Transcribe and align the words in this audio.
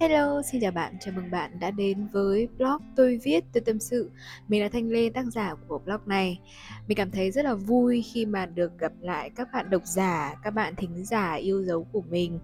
Hello, 0.00 0.42
xin 0.42 0.60
chào 0.60 0.72
bạn, 0.72 0.94
chào 1.00 1.14
mừng 1.16 1.30
bạn 1.30 1.60
đã 1.60 1.70
đến 1.70 2.06
với 2.12 2.48
blog 2.58 2.82
tôi 2.96 3.20
viết 3.22 3.44
tôi 3.52 3.60
tâm 3.60 3.78
sự. 3.80 4.10
Mình 4.48 4.62
là 4.62 4.68
Thanh 4.68 4.88
Lê, 4.88 5.10
tác 5.10 5.24
giả 5.26 5.54
của 5.68 5.78
blog 5.78 6.00
này. 6.06 6.40
Mình 6.88 6.96
cảm 6.96 7.10
thấy 7.10 7.30
rất 7.30 7.44
là 7.44 7.54
vui 7.54 8.02
khi 8.02 8.26
mà 8.26 8.46
được 8.46 8.78
gặp 8.78 8.92
lại 9.00 9.30
các 9.30 9.48
bạn 9.52 9.70
độc 9.70 9.82
giả, 9.84 10.34
các 10.42 10.50
bạn 10.50 10.74
thính 10.76 11.04
giả 11.04 11.34
yêu 11.34 11.64
dấu 11.64 11.86
của 11.92 12.02
mình. 12.10 12.38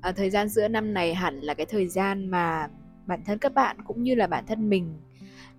À, 0.00 0.12
Thời 0.12 0.30
gian 0.30 0.48
giữa 0.48 0.68
năm 0.68 0.94
này 0.94 1.14
hẳn 1.14 1.40
là 1.40 1.54
cái 1.54 1.66
thời 1.66 1.88
gian 1.88 2.30
mà 2.30 2.68
bản 3.06 3.20
thân 3.24 3.38
các 3.38 3.54
bạn 3.54 3.76
cũng 3.84 4.02
như 4.02 4.14
là 4.14 4.26
bản 4.26 4.44
thân 4.46 4.68
mình. 4.68 4.94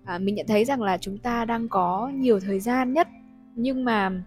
À, 0.04 0.18
Mình 0.18 0.34
nhận 0.34 0.46
thấy 0.46 0.64
rằng 0.64 0.82
là 0.82 0.98
chúng 0.98 1.18
ta 1.18 1.44
đang 1.44 1.68
có 1.68 2.10
nhiều 2.14 2.40
thời 2.40 2.60
gian 2.60 2.92
nhất 2.92 3.08
Nhưng 3.54 3.84
mà 3.84 4.22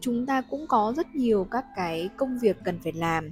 chúng 0.00 0.26
ta 0.26 0.40
cũng 0.40 0.66
có 0.68 0.94
rất 0.96 1.14
nhiều 1.14 1.46
các 1.50 1.64
cái 1.76 2.08
công 2.16 2.38
việc 2.38 2.56
cần 2.64 2.78
phải 2.82 2.92
làm 2.92 3.30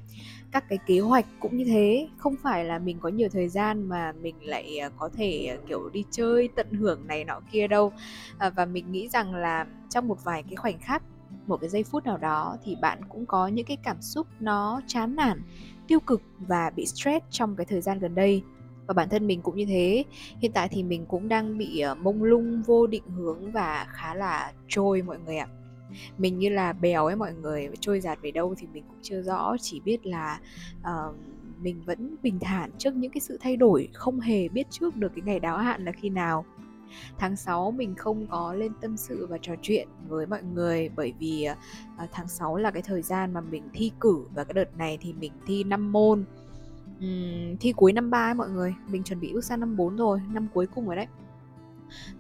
các 0.53 0.65
cái 0.69 0.79
kế 0.87 1.01
hoạch 1.01 1.27
cũng 1.41 1.57
như 1.57 1.65
thế. 1.65 2.09
Không 2.17 2.35
phải 2.43 2.65
là 2.65 2.79
mình 2.79 2.99
có 3.01 3.09
nhiều 3.09 3.29
thời 3.33 3.49
gian 3.49 3.89
mà 3.89 4.13
mình 4.13 4.35
lại 4.43 4.79
ờ, 4.79 4.91
có 4.97 5.09
thể 5.17 5.47
ờ, 5.47 5.57
kiểu 5.69 5.89
đi 5.93 6.05
chơi 6.11 6.49
tận 6.57 6.73
hưởng 6.73 7.07
này 7.07 7.25
nọ 7.25 7.41
kia 7.53 7.67
đâu. 7.67 7.93
À, 8.39 8.51
và 8.51 8.65
mình 8.65 8.93
nghĩ 8.93 9.09
rằng 9.09 9.35
là 9.35 9.67
trong 9.91 10.09
một 10.09 10.25
vài 10.25 10.43
cái 10.43 10.57
khoảnh 10.57 10.79
khắc 10.79 11.03
một 11.47 11.61
cái 11.61 11.71
giây 11.71 11.85
phút 11.85 12.05
nào 12.05 12.17
đó 12.17 12.57
thì 12.65 12.77
bạn 12.81 13.01
cũng 13.09 13.27
có 13.27 13.49
những 13.49 13.67
cái 13.67 13.77
cảm 13.77 14.03
xúc 14.03 14.27
nó 14.41 14.81
chán 14.87 15.17
nản 15.17 15.43
tiêu 15.89 16.01
cực 16.01 16.23
và 16.39 16.71
bị 16.77 16.87
stress 16.87 17.27
trong 17.31 17.57
cái 17.57 17.67
thời 17.67 17.81
gian 17.81 17.99
gần 17.99 18.15
đây. 18.15 18.43
Và 18.87 18.95
bản 18.95 19.09
thân 19.09 19.27
mình 19.27 19.43
cũng 19.43 19.57
như 19.57 19.67
thế. 19.67 20.05
Hiện 20.39 20.53
tại 20.53 20.69
thì 20.69 20.83
mình 20.83 21.07
cũng 21.07 21.29
đang 21.29 21.59
bị 21.59 21.81
ờ, 21.81 21.95
mông 21.95 22.23
lung 22.23 22.63
vô 22.63 22.87
định 22.87 23.03
hướng 23.17 23.53
và 23.53 23.87
khá 23.91 24.15
là 24.15 24.53
trôi 24.69 25.03
mọi 25.03 25.19
người 25.27 25.37
ạ 25.37 25.49
mình 26.19 26.39
như 26.39 26.49
là 26.49 26.73
bèo 26.73 27.07
ấy 27.07 27.17
mọi 27.17 27.35
người 27.35 27.69
trôi 27.81 28.01
giạt 28.01 28.19
về 28.23 28.31
đâu 28.31 28.55
thì 28.59 28.67
mình 28.73 28.85
cũng 28.89 28.99
chưa 29.03 29.23
rõ 29.23 29.57
chỉ 29.61 29.81
biết 29.81 30.07
là 30.07 30.41
uh, 30.81 31.17
mình 31.61 31.83
vẫn 31.87 32.17
bình 32.23 32.39
thản 32.41 32.71
trước 32.79 32.95
những 32.97 33.11
cái 33.11 33.21
sự 33.21 33.39
thay 33.41 33.57
đổi 33.57 33.89
không 33.93 34.21
hề 34.21 34.49
biết 34.49 34.67
trước 34.71 34.97
được 34.97 35.13
cái 35.15 35.23
ngày 35.25 35.41
đáo 35.41 35.59
hạn 35.59 35.85
là 35.85 35.93
khi 35.93 36.09
nào. 36.11 36.45
Tháng 37.19 37.37
6 37.37 37.71
mình 37.71 37.95
không 37.95 38.27
có 38.27 38.55
lên 38.55 38.73
tâm 38.81 38.97
sự 38.97 39.27
và 39.27 39.39
trò 39.43 39.55
chuyện 39.63 39.89
với 40.09 40.27
mọi 40.27 40.43
người 40.43 40.89
bởi 40.97 41.13
vì 41.19 41.49
uh, 42.05 42.09
tháng 42.13 42.29
6 42.29 42.57
là 42.57 42.71
cái 42.71 42.83
thời 42.83 43.03
gian 43.03 43.33
mà 43.33 43.41
mình 43.41 43.63
thi 43.73 43.93
cử 44.01 44.25
và 44.35 44.45
cái 44.45 44.55
đợt 44.55 44.77
này 44.79 44.99
thì 45.01 45.13
mình 45.13 45.33
thi 45.47 45.65
5 45.65 45.93
môn. 45.93 46.25
Uhm, 46.99 47.57
thi 47.61 47.73
cuối 47.73 47.93
năm 47.93 48.11
3 48.11 48.29
ấy 48.29 48.35
mọi 48.35 48.51
người 48.51 48.75
mình 48.89 49.03
chuẩn 49.03 49.21
bị 49.21 49.33
bước 49.33 49.45
sang 49.45 49.61
năm 49.61 49.77
4 49.77 49.97
rồi 49.97 50.21
năm 50.33 50.49
cuối 50.55 50.67
cùng 50.67 50.87
rồi 50.87 50.97
đấy. 50.97 51.07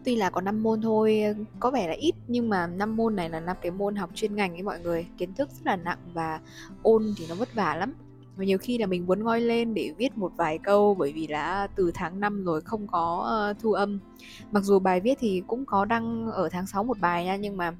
Tuy 0.05 0.17
là 0.17 0.31
có 0.31 0.41
5 0.41 0.62
môn 0.62 0.81
thôi, 0.81 1.22
có 1.61 1.70
vẻ 1.70 1.89
là 1.89 1.95
ít 1.95 2.14
nhưng 2.28 2.48
mà 2.48 2.67
5 2.67 2.97
môn 2.97 3.17
này 3.17 3.31
là 3.31 3.41
năm 3.41 3.56
cái 3.62 3.70
môn 3.70 3.97
học 3.97 4.11
chuyên 4.14 4.36
ngành 4.36 4.53
ấy 4.53 4.62
mọi 4.62 4.81
người, 4.81 5.06
kiến 5.19 5.34
thức 5.34 5.49
rất 5.50 5.66
là 5.66 5.77
nặng 5.77 5.99
và 6.12 6.41
ôn 6.82 7.15
thì 7.16 7.25
nó 7.28 7.34
vất 7.34 7.54
vả 7.54 7.75
lắm. 7.75 7.94
Và 8.37 8.44
nhiều 8.44 8.59
khi 8.59 8.78
là 8.78 8.87
mình 8.87 9.06
muốn 9.06 9.25
ngoi 9.25 9.41
lên 9.41 9.75
để 9.75 9.93
viết 9.97 10.16
một 10.16 10.32
vài 10.37 10.59
câu 10.59 10.94
bởi 10.94 11.12
vì 11.12 11.26
là 11.26 11.69
từ 11.76 11.91
tháng 11.94 12.21
5 12.21 12.44
rồi 12.44 12.60
không 12.60 12.87
có 12.87 13.32
uh, 13.50 13.59
thu 13.62 13.72
âm. 13.72 13.99
Mặc 14.50 14.65
dù 14.65 14.78
bài 14.78 15.00
viết 15.00 15.19
thì 15.21 15.43
cũng 15.47 15.65
có 15.65 15.84
đăng 15.84 16.31
ở 16.31 16.49
tháng 16.49 16.66
6 16.66 16.84
một 16.84 17.00
bài 17.00 17.25
nha 17.25 17.37
nhưng 17.37 17.56
mà 17.56 17.75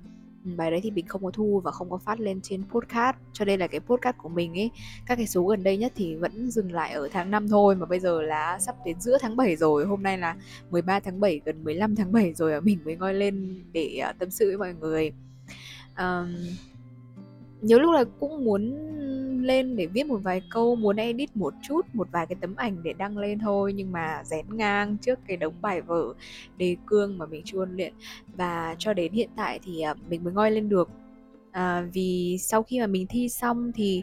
bài 0.57 0.71
đấy 0.71 0.81
thì 0.83 0.91
mình 0.91 1.07
không 1.07 1.25
có 1.25 1.31
thu 1.31 1.61
và 1.65 1.71
không 1.71 1.91
có 1.91 1.99
phát 1.99 2.21
lên 2.21 2.41
trên 2.43 2.63
podcast. 2.71 3.17
Cho 3.33 3.45
nên 3.45 3.61
là 3.61 3.67
cái 3.67 3.81
podcast 3.81 4.17
của 4.17 4.29
mình 4.29 4.59
ấy 4.59 4.71
các 5.07 5.17
cái 5.17 5.27
số 5.27 5.45
gần 5.47 5.63
đây 5.63 5.77
nhất 5.77 5.93
thì 5.97 6.15
vẫn 6.15 6.51
dừng 6.51 6.73
lại 6.73 6.93
ở 6.93 7.09
tháng 7.13 7.31
5 7.31 7.49
thôi 7.49 7.77
mà 7.77 7.87
bây 7.87 8.01
giờ 8.01 8.23
là 8.23 8.59
sắp 8.59 8.77
đến 8.85 9.01
giữa 9.01 9.19
tháng 9.21 9.37
7 9.37 9.57
rồi. 9.57 9.85
Hôm 9.85 10.03
nay 10.03 10.19
là 10.19 10.37
13 10.71 11.01
tháng 11.01 11.21
7 11.21 11.41
gần 11.45 11.65
15 11.65 11.97
tháng 11.97 12.13
7 12.13 12.35
rồi 12.35 12.53
à, 12.53 12.61
mình 12.61 12.79
mới 12.85 12.97
ngồi 12.97 13.15
lên 13.15 13.65
để 13.73 13.99
à, 14.03 14.13
tâm 14.13 14.31
sự 14.31 14.47
với 14.47 14.59
mọi 14.59 14.75
người. 14.81 15.13
Um, 15.99 16.35
nhiều 17.63 17.79
lúc 17.79 17.95
là 17.95 18.05
cũng 18.21 18.45
muốn 18.45 18.77
lên 19.43 19.77
để 19.77 19.87
viết 19.87 20.07
một 20.07 20.19
vài 20.23 20.43
câu 20.51 20.77
muốn 20.77 20.97
edit 20.97 21.37
một 21.37 21.55
chút 21.63 21.87
một 21.93 22.09
vài 22.13 22.27
cái 22.27 22.37
tấm 22.41 22.55
ảnh 22.57 22.83
để 22.83 22.93
đăng 22.93 23.19
lên 23.19 23.39
thôi 23.39 23.73
nhưng 23.73 23.93
mà 23.93 24.23
rén 24.25 24.47
ngang 24.57 24.97
trước 25.03 25.19
cái 25.29 25.37
đống 25.37 25.55
bài 25.61 25.81
vở 25.81 26.15
đề 26.57 26.77
cương 26.87 27.19
mà 27.19 27.27
mình 27.27 27.43
chưa 27.45 27.65
luyện. 27.65 27.95
Và 28.37 28.75
cho 28.79 28.93
đến 28.95 29.13
hiện 29.13 29.31
tại 29.37 29.61
thì 29.65 29.81
à, 29.81 29.95
mình 30.09 30.25
mới 30.25 30.33
ngoi 30.33 30.51
lên 30.51 30.69
được. 30.69 30.89
À, 31.51 31.87
vì 31.93 32.37
sau 32.41 32.63
khi 32.63 32.81
mà 32.81 32.87
mình 32.87 33.07
thi 33.07 33.29
xong 33.29 33.73
thì 33.75 34.03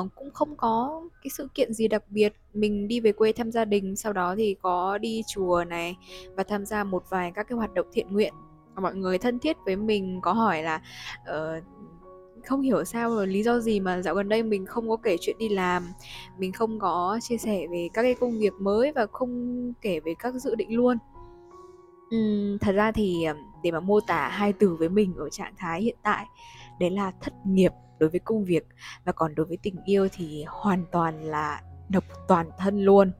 uh, 0.00 0.14
cũng 0.14 0.30
không 0.30 0.56
có 0.56 1.02
cái 1.22 1.30
sự 1.30 1.48
kiện 1.54 1.72
gì 1.72 1.88
đặc 1.88 2.02
biệt. 2.10 2.32
Mình 2.54 2.88
đi 2.88 3.00
về 3.00 3.12
quê 3.12 3.32
thăm 3.32 3.52
gia 3.52 3.64
đình 3.64 3.96
sau 3.96 4.12
đó 4.12 4.34
thì 4.36 4.56
có 4.62 4.98
đi 4.98 5.22
chùa 5.26 5.64
này 5.68 5.96
và 6.36 6.42
tham 6.42 6.66
gia 6.66 6.84
một 6.84 7.04
vài 7.10 7.32
các 7.34 7.48
cái 7.48 7.56
hoạt 7.56 7.74
động 7.74 7.86
thiện 7.92 8.12
nguyện. 8.12 8.34
Mọi 8.76 8.94
người 8.94 9.18
thân 9.18 9.38
thiết 9.38 9.56
với 9.64 9.76
mình 9.76 10.20
có 10.22 10.32
hỏi 10.32 10.62
là 10.62 10.82
uh, 11.22 11.64
không 12.46 12.60
hiểu 12.60 12.84
sao 12.84 13.10
rồi 13.10 13.26
lý 13.26 13.42
do 13.42 13.60
gì 13.60 13.80
mà 13.80 14.02
dạo 14.02 14.14
gần 14.14 14.28
đây 14.28 14.42
mình 14.42 14.66
không 14.66 14.88
có 14.88 14.96
kể 14.96 15.16
chuyện 15.20 15.38
đi 15.38 15.48
làm. 15.48 15.92
Mình 16.38 16.52
không 16.52 16.78
có 16.78 17.18
chia 17.22 17.36
sẻ 17.36 17.66
về 17.70 17.88
các 17.92 18.02
cái 18.02 18.14
công 18.14 18.38
việc 18.38 18.52
mới 18.60 18.92
và 18.92 19.06
không 19.12 19.72
kể 19.80 20.00
về 20.00 20.14
các 20.18 20.34
dự 20.34 20.54
định 20.54 20.76
luôn. 20.76 20.98
Uhm, 22.14 22.58
thật 22.60 22.72
ra 22.72 22.92
thì 22.92 23.24
ờ, 23.24 23.34
để 23.62 23.70
mà 23.70 23.80
mô 23.80 24.00
tả 24.00 24.28
hai 24.28 24.52
từ 24.52 24.76
với 24.76 24.88
mình 24.88 25.14
ở 25.16 25.30
trạng 25.30 25.54
thái 25.56 25.82
hiện 25.82 25.96
tại 26.02 26.26
đấy 26.80 26.90
là 26.90 27.12
thất 27.20 27.32
nghiệp 27.46 27.72
đối 27.98 28.10
với 28.10 28.20
công 28.20 28.44
việc 28.44 28.66
và 29.04 29.12
còn 29.12 29.34
đối 29.34 29.46
với 29.46 29.58
tình 29.62 29.76
yêu 29.84 30.08
thì 30.12 30.44
hoàn 30.46 30.84
toàn 30.92 31.22
là 31.22 31.62
độc 31.88 32.04
toàn 32.28 32.50
thân 32.58 32.84
luôn. 32.84 33.12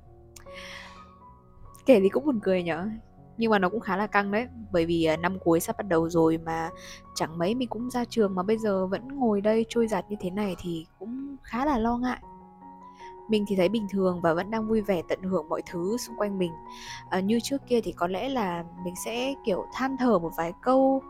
Kể 1.87 2.01
thì 2.01 2.09
cũng 2.09 2.25
buồn 2.25 2.41
cười 2.43 2.63
nhở? 2.63 2.89
Nhưng 3.43 3.51
mà 3.51 3.59
nó 3.59 3.69
cũng 3.69 3.81
khá 3.81 3.97
là 3.97 4.07
căng 4.07 4.31
đấy. 4.31 4.47
Bởi 4.73 4.87
vì 4.87 5.05
à, 5.05 5.17
năm 5.17 5.39
cuối 5.39 5.61
sắp 5.61 5.77
bắt 5.79 5.89
đầu 5.89 6.09
rồi 6.09 6.39
mà 6.39 6.71
chẳng 7.15 7.39
mấy 7.39 7.55
mình 7.55 7.69
cũng 7.69 7.91
ra 7.91 8.05
trường 8.05 8.35
mà 8.35 8.43
bây 8.43 8.59
giờ 8.59 8.87
vẫn 8.87 9.09
ngồi 9.09 9.41
đây 9.41 9.67
trôi 9.69 9.89
giạt 9.89 10.05
như 10.11 10.17
thế 10.21 10.31
này 10.31 10.57
thì 10.59 10.87
cũng 10.99 11.37
khá 11.43 11.65
là 11.65 11.79
lo 11.79 11.97
ngại. 11.97 12.19
Mình 13.29 13.45
thì 13.49 13.57
thấy 13.57 13.69
bình 13.69 13.87
thường 13.91 14.21
và 14.21 14.35
vẫn 14.35 14.51
đang 14.51 14.69
vui 14.69 14.81
vẻ 14.81 15.03
tận 15.09 15.23
hưởng 15.23 15.49
mọi 15.49 15.63
thứ 15.71 15.97
xung 15.97 16.17
quanh 16.17 16.39
mình. 16.39 16.53
À, 17.11 17.21
như 17.21 17.41
trước 17.43 17.57
kia 17.67 17.81
thì 17.81 17.93
có 17.93 18.07
lẽ 18.07 18.29
là 18.29 18.65
mình 18.85 18.95
sẽ 19.05 19.35
kiểu 19.45 19.67
than 19.75 19.97
thở 19.97 20.19
một 20.19 20.31
vài 20.37 20.53
câu 20.63 21.03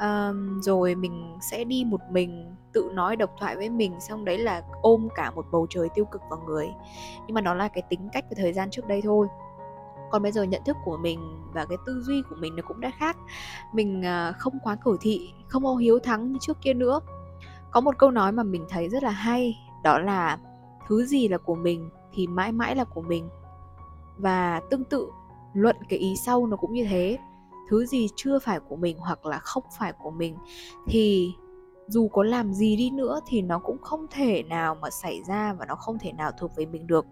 um, 0.00 0.60
rồi 0.60 0.94
mình 0.94 1.38
sẽ 1.40 1.64
đi 1.64 1.84
một 1.84 2.00
mình 2.10 2.54
tự 2.72 2.90
nói 2.94 3.16
độc 3.16 3.30
thoại 3.38 3.56
với 3.56 3.70
mình 3.70 4.00
xong 4.00 4.24
đấy 4.24 4.38
là 4.38 4.62
ôm 4.82 5.08
cả 5.14 5.30
một 5.30 5.46
bầu 5.52 5.66
trời 5.70 5.88
tiêu 5.94 6.04
cực 6.04 6.22
vào 6.30 6.40
người. 6.46 6.68
Nhưng 7.26 7.34
mà 7.34 7.40
nó 7.40 7.54
là 7.54 7.68
cái 7.68 7.82
tính 7.88 8.08
cách 8.12 8.24
của 8.28 8.36
thời 8.38 8.52
gian 8.52 8.70
trước 8.70 8.88
đây 8.88 9.02
thôi 9.02 9.26
còn 10.10 10.22
bây 10.22 10.32
giờ 10.32 10.42
nhận 10.42 10.62
thức 10.66 10.76
của 10.84 10.96
mình 10.96 11.20
và 11.52 11.64
cái 11.64 11.78
tư 11.86 12.02
duy 12.02 12.22
của 12.30 12.36
mình 12.38 12.56
nó 12.56 12.62
cũng 12.68 12.80
đã 12.80 12.90
khác. 12.98 13.16
Mình 13.72 14.04
à, 14.04 14.32
không 14.32 14.58
quá 14.62 14.76
cầu 14.84 14.96
thị, 15.00 15.30
không 15.48 15.66
ô 15.66 15.76
hiếu 15.76 15.98
thắng 15.98 16.32
như 16.32 16.38
trước 16.40 16.56
kia 16.62 16.74
nữa. 16.74 17.00
Có 17.70 17.80
một 17.80 17.98
câu 17.98 18.10
nói 18.10 18.32
mà 18.32 18.42
mình 18.42 18.66
thấy 18.68 18.88
rất 18.88 19.02
là 19.02 19.10
hay, 19.10 19.56
đó 19.84 19.98
là 19.98 20.38
thứ 20.88 21.04
gì 21.04 21.28
là 21.28 21.38
của 21.38 21.54
mình 21.54 21.90
thì 22.12 22.26
mãi 22.26 22.52
mãi 22.52 22.76
là 22.76 22.84
của 22.84 23.02
mình. 23.02 23.28
Và 24.16 24.60
tương 24.70 24.84
tự, 24.84 25.08
luận 25.52 25.76
cái 25.88 25.98
ý 25.98 26.14
sau 26.16 26.46
nó 26.46 26.56
cũng 26.56 26.72
như 26.72 26.84
thế. 26.84 27.18
Thứ 27.68 27.86
gì 27.86 28.08
chưa 28.16 28.38
phải 28.38 28.60
của 28.60 28.76
mình 28.76 28.98
hoặc 28.98 29.26
là 29.26 29.38
không 29.38 29.64
phải 29.78 29.92
của 29.92 30.10
mình 30.10 30.36
thì 30.86 31.32
dù 31.88 32.08
có 32.08 32.22
làm 32.22 32.52
gì 32.52 32.76
đi 32.76 32.90
nữa 32.90 33.20
thì 33.26 33.42
nó 33.42 33.58
cũng 33.58 33.78
không 33.82 34.06
thể 34.10 34.42
nào 34.42 34.74
mà 34.74 34.90
xảy 34.90 35.22
ra 35.28 35.52
và 35.52 35.66
nó 35.66 35.74
không 35.74 35.98
thể 35.98 36.12
nào 36.12 36.30
thuộc 36.38 36.50
về 36.56 36.66
mình 36.66 36.86
được. 36.86 37.06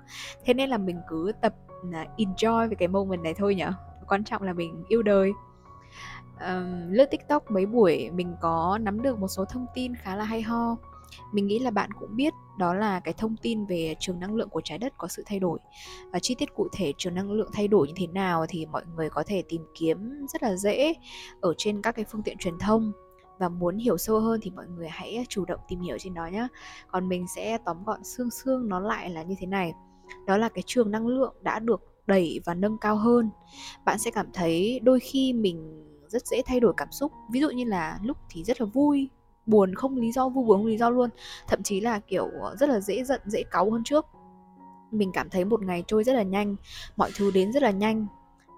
Thế 0.44 0.54
nên 0.54 0.70
là 0.70 0.78
mình 0.78 1.00
cứ 1.08 1.32
tập 1.42 1.54
enjoy 1.92 2.68
về 2.68 2.76
cái 2.78 2.88
moment 2.88 3.22
này 3.22 3.34
thôi 3.34 3.54
nhở? 3.54 3.72
Quan 4.08 4.24
trọng 4.24 4.42
là 4.42 4.52
mình 4.52 4.84
yêu 4.88 5.02
đời. 5.02 5.32
Um, 6.40 6.90
lướt 6.90 7.06
tiktok 7.10 7.50
mấy 7.50 7.66
buổi 7.66 8.10
mình 8.10 8.36
có 8.40 8.78
nắm 8.82 9.02
được 9.02 9.18
một 9.18 9.28
số 9.28 9.44
thông 9.44 9.66
tin 9.74 9.94
khá 9.94 10.16
là 10.16 10.24
hay 10.24 10.42
ho. 10.42 10.76
Mình 11.32 11.46
nghĩ 11.46 11.58
là 11.58 11.70
bạn 11.70 11.90
cũng 11.92 12.16
biết 12.16 12.34
đó 12.58 12.74
là 12.74 13.00
cái 13.00 13.14
thông 13.14 13.36
tin 13.36 13.66
về 13.66 13.94
trường 14.00 14.20
năng 14.20 14.34
lượng 14.34 14.48
của 14.48 14.60
trái 14.64 14.78
đất 14.78 14.92
có 14.98 15.08
sự 15.08 15.22
thay 15.26 15.38
đổi. 15.38 15.58
Và 16.12 16.18
chi 16.18 16.34
tiết 16.38 16.54
cụ 16.54 16.68
thể 16.72 16.92
trường 16.98 17.14
năng 17.14 17.32
lượng 17.32 17.50
thay 17.52 17.68
đổi 17.68 17.86
như 17.86 17.92
thế 17.96 18.06
nào 18.06 18.46
thì 18.48 18.66
mọi 18.66 18.82
người 18.96 19.10
có 19.10 19.24
thể 19.26 19.42
tìm 19.48 19.66
kiếm 19.74 20.26
rất 20.32 20.42
là 20.42 20.56
dễ 20.56 20.94
ở 21.40 21.54
trên 21.58 21.82
các 21.82 21.92
cái 21.92 22.04
phương 22.04 22.22
tiện 22.22 22.38
truyền 22.38 22.58
thông. 22.58 22.92
Và 23.38 23.48
muốn 23.48 23.76
hiểu 23.76 23.98
sâu 23.98 24.20
hơn 24.20 24.40
thì 24.42 24.50
mọi 24.50 24.66
người 24.66 24.88
hãy 24.88 25.26
chủ 25.28 25.44
động 25.44 25.60
tìm 25.68 25.80
hiểu 25.80 25.98
trên 25.98 26.14
đó 26.14 26.26
nhé 26.26 26.48
còn 26.88 27.08
mình 27.08 27.26
sẽ 27.36 27.58
tóm 27.64 27.84
gọn 27.84 28.04
xương 28.04 28.30
xương 28.30 28.68
nó 28.68 28.80
lại 28.80 29.10
là 29.10 29.22
như 29.22 29.34
thế 29.38 29.46
này 29.46 29.72
đó 30.26 30.36
là 30.36 30.48
cái 30.48 30.62
trường 30.66 30.90
năng 30.90 31.06
lượng 31.06 31.34
đã 31.42 31.58
được 31.58 31.82
đẩy 32.06 32.40
và 32.44 32.54
nâng 32.54 32.78
cao 32.78 32.96
hơn. 32.96 33.30
Bạn 33.84 33.98
sẽ 33.98 34.10
cảm 34.10 34.26
thấy 34.32 34.80
đôi 34.82 35.00
khi 35.00 35.32
mình 35.32 35.84
rất 36.08 36.26
dễ 36.26 36.42
thay 36.46 36.60
đổi 36.60 36.74
cảm 36.76 36.92
xúc. 36.92 37.12
Ví 37.32 37.40
dụ 37.40 37.50
như 37.50 37.64
là 37.64 37.98
lúc 38.02 38.16
thì 38.30 38.44
rất 38.44 38.60
là 38.60 38.66
vui, 38.66 39.08
buồn, 39.46 39.74
không 39.74 39.96
lý 39.96 40.12
do 40.12 40.28
vui 40.28 40.44
buồn 40.44 40.58
không 40.58 40.66
lý 40.66 40.76
do 40.76 40.90
luôn. 40.90 41.10
Thậm 41.48 41.62
chí 41.62 41.80
là, 41.80 41.98
kiểu, 41.98 42.30
rất 42.60 42.68
là 42.68 42.80
dễ 42.80 43.04
giận, 43.04 43.20
dễ 43.26 43.42
cáu 43.42 43.70
hơn 43.70 43.84
trước. 43.84 44.06
Mình 44.90 45.10
cảm 45.12 45.30
thấy 45.30 45.44
một 45.44 45.62
ngày 45.62 45.84
trôi 45.86 46.04
rất 46.04 46.12
là 46.12 46.22
nhanh, 46.22 46.56
mọi 46.96 47.10
thứ 47.16 47.30
đến 47.30 47.52
rất 47.52 47.62
là 47.62 47.70
nhanh, 47.70 48.06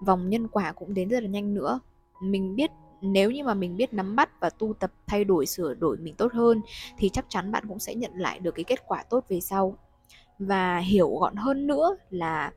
vòng 0.05 0.29
nhân 0.29 0.47
quả 0.47 0.71
cũng 0.71 0.93
đến 0.93 1.09
rất 1.09 1.23
là 1.23 1.29
nhanh 1.29 1.53
nữa. 1.53 1.79
Mình 2.21 2.55
biết, 2.55 2.71
nếu 3.01 3.31
như 3.31 3.43
mà 3.43 3.53
mình 3.53 3.77
biết 3.77 3.93
nắm 3.93 4.15
bắt 4.15 4.29
và 4.39 4.49
tu 4.49 4.73
tập, 4.73 4.91
thay 5.07 5.23
đổi, 5.23 5.45
sửa 5.45 5.73
đổi 5.73 5.97
mình 5.97 6.15
tốt 6.15 6.33
hơn, 6.33 6.61
thì 6.97 7.09
chắc 7.09 7.25
chắn 7.29 7.51
bạn 7.51 7.63
cũng 7.67 7.79
sẽ 7.79 7.95
nhận 7.95 8.11
lại 8.15 8.39
được 8.39 8.51
cái 8.55 8.63
kết 8.63 8.87
quả 8.87 9.03
tốt 9.09 9.25
về 9.29 9.39
sau 9.39 9.77
và 10.39 10.77
hiểu 10.77 11.17
gọn 11.19 11.35
hơn 11.35 11.67
nữa 11.67 11.97
là 12.09 12.51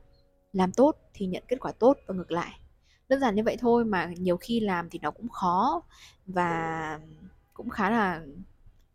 làm 0.53 0.71
tốt 0.71 0.95
thì 1.13 1.25
nhận 1.25 1.43
kết 1.47 1.59
quả 1.59 1.71
tốt 1.71 1.97
và 2.07 2.15
ngược 2.15 2.31
lại. 2.31 2.59
Đơn 3.09 3.19
giản 3.19 3.35
như 3.35 3.43
vậy 3.43 3.57
thôi 3.59 3.85
mà 3.85 4.11
nhiều 4.17 4.37
khi 4.37 4.59
làm 4.59 4.89
thì 4.89 4.99
nó 5.01 5.11
cũng 5.11 5.29
khó 5.29 5.83
và 6.25 6.99
cũng 7.53 7.69
khá 7.69 7.89
là 7.89 8.21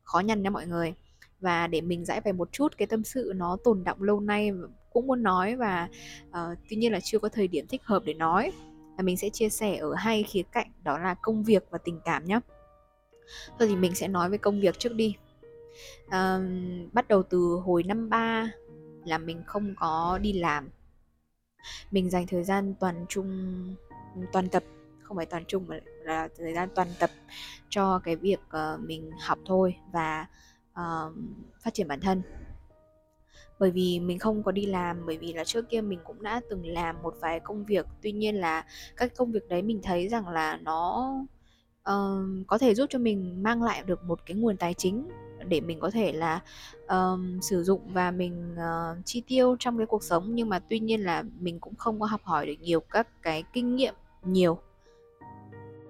khó 0.02 0.20
nhằn 0.20 0.42
nha 0.42 0.50
mọi 0.50 0.66
người. 0.66 0.94
Và 1.40 1.66
để 1.66 1.80
mình 1.80 2.04
giải 2.04 2.20
bày 2.20 2.32
một 2.32 2.48
chút 2.52 2.72
cái 2.78 2.86
tâm 2.86 3.04
sự 3.04 3.32
nó 3.36 3.56
tồn 3.64 3.84
động 3.84 4.02
lâu 4.02 4.20
nay 4.20 4.50
cũng 4.92 5.06
muốn 5.06 5.22
nói 5.22 5.56
và 5.56 5.88
uh, 6.28 6.58
tuy 6.70 6.76
nhiên 6.76 6.92
là 6.92 7.00
chưa 7.02 7.18
có 7.18 7.28
thời 7.28 7.48
điểm 7.48 7.66
thích 7.66 7.82
hợp 7.84 8.02
để 8.06 8.14
nói 8.14 8.52
và 8.96 9.02
mình 9.02 9.16
sẽ 9.16 9.30
chia 9.30 9.48
sẻ 9.48 9.76
ở 9.76 9.94
hai 9.94 10.22
khía 10.22 10.42
cạnh 10.52 10.72
đó 10.82 10.98
là 10.98 11.14
công 11.14 11.44
việc 11.44 11.64
và 11.70 11.78
tình 11.78 12.00
cảm 12.04 12.24
nhé 12.24 12.40
thôi 13.58 13.68
thì 13.68 13.76
mình 13.76 13.94
sẽ 13.94 14.08
nói 14.08 14.30
về 14.30 14.38
công 14.38 14.60
việc 14.60 14.78
trước 14.78 14.94
đi. 14.94 15.16
Uh, 16.06 16.12
bắt 16.92 17.08
đầu 17.08 17.22
từ 17.22 17.60
hồi 17.64 17.82
năm 17.82 18.08
ba 18.08 18.50
là 19.06 19.18
mình 19.18 19.42
không 19.46 19.74
có 19.78 20.18
đi 20.22 20.32
làm. 20.32 20.68
Mình 21.90 22.10
dành 22.10 22.26
thời 22.26 22.44
gian 22.44 22.74
toàn 22.80 23.06
trung 23.08 23.74
toàn 24.32 24.48
tập 24.48 24.64
không 25.02 25.16
phải 25.16 25.26
toàn 25.26 25.44
trung 25.44 25.64
mà 25.68 25.80
là 26.02 26.28
thời 26.38 26.54
gian 26.54 26.68
toàn 26.74 26.88
tập 26.98 27.10
cho 27.68 27.98
cái 27.98 28.16
việc 28.16 28.40
uh, 28.56 28.80
mình 28.80 29.10
học 29.20 29.38
thôi 29.46 29.76
và 29.92 30.26
uh, 30.72 31.12
phát 31.62 31.74
triển 31.74 31.88
bản 31.88 32.00
thân. 32.00 32.22
Bởi 33.58 33.70
vì 33.70 34.00
mình 34.00 34.18
không 34.18 34.42
có 34.42 34.52
đi 34.52 34.66
làm 34.66 35.06
bởi 35.06 35.18
vì 35.18 35.32
là 35.32 35.44
trước 35.44 35.68
kia 35.70 35.80
mình 35.80 36.00
cũng 36.04 36.22
đã 36.22 36.40
từng 36.50 36.66
làm 36.66 37.02
một 37.02 37.14
vài 37.20 37.40
công 37.40 37.64
việc. 37.64 37.86
Tuy 38.02 38.12
nhiên 38.12 38.34
là 38.34 38.64
các 38.96 39.12
công 39.16 39.32
việc 39.32 39.48
đấy 39.48 39.62
mình 39.62 39.80
thấy 39.82 40.08
rằng 40.08 40.28
là 40.28 40.56
nó 40.56 41.12
uh, 41.90 42.46
có 42.46 42.58
thể 42.58 42.74
giúp 42.74 42.86
cho 42.90 42.98
mình 42.98 43.42
mang 43.42 43.62
lại 43.62 43.82
được 43.86 44.04
một 44.04 44.20
cái 44.26 44.36
nguồn 44.36 44.56
tài 44.56 44.74
chính 44.74 45.08
để 45.48 45.60
mình 45.60 45.80
có 45.80 45.90
thể 45.90 46.12
là 46.12 46.40
um, 46.88 47.40
sử 47.40 47.62
dụng 47.62 47.80
và 47.92 48.10
mình 48.10 48.54
uh, 48.54 49.04
chi 49.04 49.22
tiêu 49.26 49.56
trong 49.58 49.78
cái 49.78 49.86
cuộc 49.86 50.02
sống. 50.02 50.34
Nhưng 50.34 50.48
mà 50.48 50.58
tuy 50.58 50.78
nhiên 50.78 51.04
là 51.04 51.24
mình 51.40 51.60
cũng 51.60 51.74
không 51.74 52.00
có 52.00 52.06
học 52.06 52.20
hỏi 52.24 52.46
được 52.46 52.60
nhiều 52.60 52.80
các 52.80 53.22
cái 53.22 53.44
kinh 53.52 53.76
nghiệm 53.76 53.94
nhiều. 54.24 54.58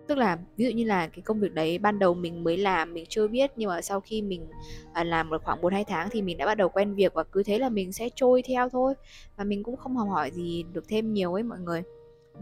Tức 0.07 0.19
là 0.19 0.39
ví 0.57 0.65
dụ 0.65 0.71
như 0.71 0.85
là 0.85 1.07
cái 1.07 1.23
công 1.23 1.41
việc 1.41 1.55
đấy 1.55 1.79
ban 1.79 1.99
đầu 1.99 2.15
mình 2.15 2.45
mới 2.45 2.57
làm 2.57 2.95
mình 2.95 3.05
chưa 3.09 3.29
biết 3.29 3.51
nhưng 3.57 3.69
mà 3.69 3.83
sau 3.83 4.01
khi 4.01 4.23
mình 4.23 4.47
à, 4.93 5.05
làm 5.05 5.31
được 5.31 5.43
khoảng 5.45 5.63
1 5.63 5.73
2 5.73 5.85
tháng 5.85 6.09
thì 6.11 6.23
mình 6.23 6.37
đã 6.37 6.47
bắt 6.47 6.55
đầu 6.55 6.69
quen 6.69 6.95
việc 6.95 7.15
và 7.15 7.25
cứ 7.25 7.43
thế 7.43 7.59
là 7.59 7.69
mình 7.69 7.93
sẽ 7.93 8.09
trôi 8.15 8.43
theo 8.43 8.69
thôi. 8.69 8.95
Và 9.37 9.45
mình 9.45 9.63
cũng 9.63 9.77
không 9.77 9.97
học 9.97 10.09
hỏi 10.09 10.31
gì 10.31 10.65
được 10.73 10.89
thêm 10.89 11.13
nhiều 11.13 11.35
ấy 11.35 11.43
mọi 11.43 11.59
người 11.59 11.83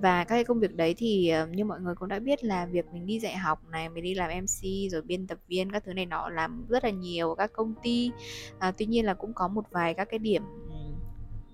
và 0.01 0.25
các 0.25 0.35
cái 0.35 0.45
công 0.45 0.61
việc 0.61 0.75
đấy 0.77 0.95
thì 0.99 1.29
ờ, 1.29 1.47
như 1.47 1.65
mọi 1.65 1.81
người 1.81 1.95
cũng 1.95 2.09
đã 2.09 2.19
biết 2.19 2.45
là 2.45 2.67
việc 2.67 2.87
mình 2.93 3.07
đi 3.07 3.21
dạy 3.21 3.37
học 3.37 3.61
này 3.71 3.89
mình 3.89 4.05
đi 4.05 4.15
làm 4.15 4.31
mc 4.43 4.91
rồi 4.91 5.03
biên 5.03 5.27
tập 5.27 5.39
viên 5.49 5.73
các 5.73 5.83
thứ 5.87 5.93
này 5.93 6.07
nọ 6.07 6.29
làm 6.29 6.67
rất 6.69 6.85
là 6.85 6.91
nhiều 6.91 7.35
các 7.35 7.53
công 7.53 7.75
ty. 7.83 8.11
À, 8.59 8.73
tuy 8.79 8.87
nhiên 8.87 9.05
là 9.05 9.15
cũng 9.15 9.33
có 9.35 9.49
một 9.49 9.65
vài 9.71 9.95
các 9.95 10.09
cái 10.11 10.19
điểm 10.19 10.43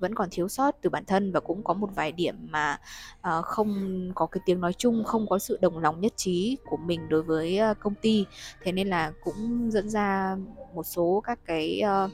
vẫn 0.00 0.14
còn 0.14 0.28
thiếu 0.30 0.48
sót 0.48 0.76
từ 0.82 0.90
bản 0.90 1.04
thân 1.04 1.32
và 1.32 1.40
cũng 1.40 1.64
có 1.64 1.74
một 1.74 1.90
vài 1.94 2.12
điểm 2.12 2.34
mà 2.50 2.78
uh, 3.18 3.44
không 3.44 4.10
có 4.14 4.26
cái 4.26 4.40
tiếng 4.46 4.60
nói 4.60 4.72
chung 4.72 5.04
không 5.04 5.26
có 5.28 5.38
sự 5.38 5.58
đồng 5.60 5.78
lòng 5.78 6.00
nhất 6.00 6.12
trí 6.16 6.56
của 6.64 6.76
mình 6.76 7.08
đối 7.08 7.22
với 7.22 7.60
uh, 7.70 7.78
công 7.80 7.94
ty. 7.94 8.26
Thế 8.62 8.72
nên 8.72 8.88
là 8.88 9.12
cũng 9.24 9.70
dẫn 9.72 9.88
ra 9.88 10.36
một 10.74 10.82
số 10.82 11.22
các 11.26 11.38
cái 11.44 11.82
uh, 12.04 12.10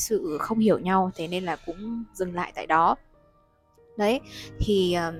sự 0.00 0.38
không 0.40 0.58
hiểu 0.58 0.78
nhau 0.78 1.10
thế 1.14 1.28
nên 1.28 1.44
là 1.44 1.56
cũng 1.66 2.04
dừng 2.14 2.34
lại 2.34 2.52
tại 2.54 2.66
đó 2.66 2.96
đấy 3.96 4.20
thì 4.58 4.94
um, 4.94 5.14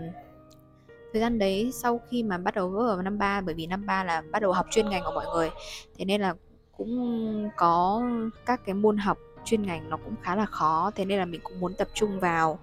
thời 1.12 1.20
gian 1.20 1.38
đấy 1.38 1.70
sau 1.72 2.00
khi 2.10 2.22
mà 2.22 2.38
bắt 2.38 2.54
đầu 2.54 2.68
vào 2.68 3.02
năm 3.02 3.18
ba 3.18 3.40
bởi 3.40 3.54
vì 3.54 3.66
năm 3.66 3.86
ba 3.86 4.04
là 4.04 4.22
bắt 4.32 4.42
đầu 4.42 4.52
học 4.52 4.66
chuyên 4.70 4.88
ngành 4.88 5.02
của 5.04 5.12
mọi 5.14 5.26
người 5.34 5.50
thế 5.98 6.04
nên 6.04 6.20
là 6.20 6.34
cũng 6.76 7.50
có 7.56 8.02
các 8.46 8.60
cái 8.66 8.74
môn 8.74 8.96
học 8.96 9.18
chuyên 9.44 9.62
ngành 9.62 9.90
nó 9.90 9.96
cũng 9.96 10.14
khá 10.22 10.36
là 10.36 10.46
khó 10.46 10.90
thế 10.94 11.04
nên 11.04 11.18
là 11.18 11.24
mình 11.24 11.40
cũng 11.44 11.60
muốn 11.60 11.74
tập 11.74 11.88
trung 11.94 12.20
vào. 12.20 12.58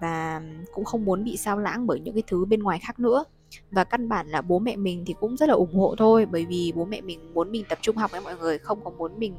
Và 0.00 0.42
cũng 0.74 0.84
không 0.84 1.04
muốn 1.04 1.24
bị 1.24 1.36
sao 1.36 1.58
lãng 1.58 1.86
bởi 1.86 2.00
những 2.00 2.14
cái 2.14 2.22
thứ 2.26 2.44
bên 2.44 2.62
ngoài 2.62 2.78
khác 2.82 3.00
nữa. 3.00 3.24
Và 3.70 3.84
căn 3.84 4.08
bản 4.08 4.28
là 4.28 4.42
bố 4.42 4.58
mẹ 4.58 4.76
mình 4.76 5.04
thì 5.06 5.14
cũng 5.20 5.36
rất 5.36 5.48
là 5.48 5.54
ủng 5.54 5.74
hộ 5.74 5.94
thôi 5.98 6.26
bởi 6.26 6.46
vì 6.46 6.72
bố 6.76 6.84
mẹ 6.84 7.00
mình 7.00 7.34
muốn 7.34 7.50
mình 7.50 7.64
tập 7.68 7.78
trung 7.82 7.96
học 7.96 8.10
với 8.10 8.20
mọi 8.20 8.36
người 8.36 8.58
không 8.58 8.84
có 8.84 8.90
muốn 8.90 9.18
mình 9.18 9.34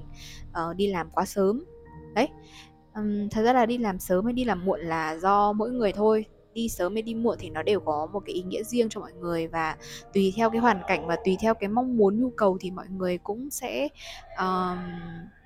uh, 0.49 0.75
đi 0.75 0.87
làm 0.87 1.09
quá 1.09 1.25
sớm. 1.25 1.63
Đấy 2.15 2.29
um, 2.95 3.29
thật 3.29 3.41
ra 3.43 3.53
là 3.53 3.65
đi 3.65 3.77
làm 3.77 3.99
sớm 3.99 4.25
hay 4.25 4.33
đi 4.33 4.43
làm 4.43 4.65
muộn 4.65 4.79
là 4.81 5.17
do 5.17 5.53
mỗi 5.53 5.71
người 5.71 5.91
thôi. 5.91 6.25
Đi 6.53 6.69
sớm 6.69 6.93
hay 6.93 7.01
đi 7.01 7.15
muộn 7.15 7.37
thì 7.39 7.49
nó 7.49 7.63
đều 7.63 7.79
có 7.79 8.07
một 8.13 8.19
cái 8.25 8.35
ý 8.35 8.41
nghĩa 8.41 8.63
riêng 8.63 8.89
cho 8.89 9.01
mọi 9.01 9.13
người 9.13 9.47
và 9.47 9.77
tùy 10.13 10.33
theo 10.35 10.49
cái 10.49 10.59
hoàn 10.59 10.81
cảnh 10.87 11.07
và 11.07 11.17
tùy 11.25 11.37
theo 11.41 11.53
cái 11.53 11.69
mong 11.69 11.97
muốn 11.97 12.21
nhu 12.21 12.29
cầu 12.29 12.57
thì 12.61 12.71
mọi 12.71 12.85
người 12.97 13.17
cũng 13.17 13.49
sẽ 13.49 13.87
um, 14.37 14.77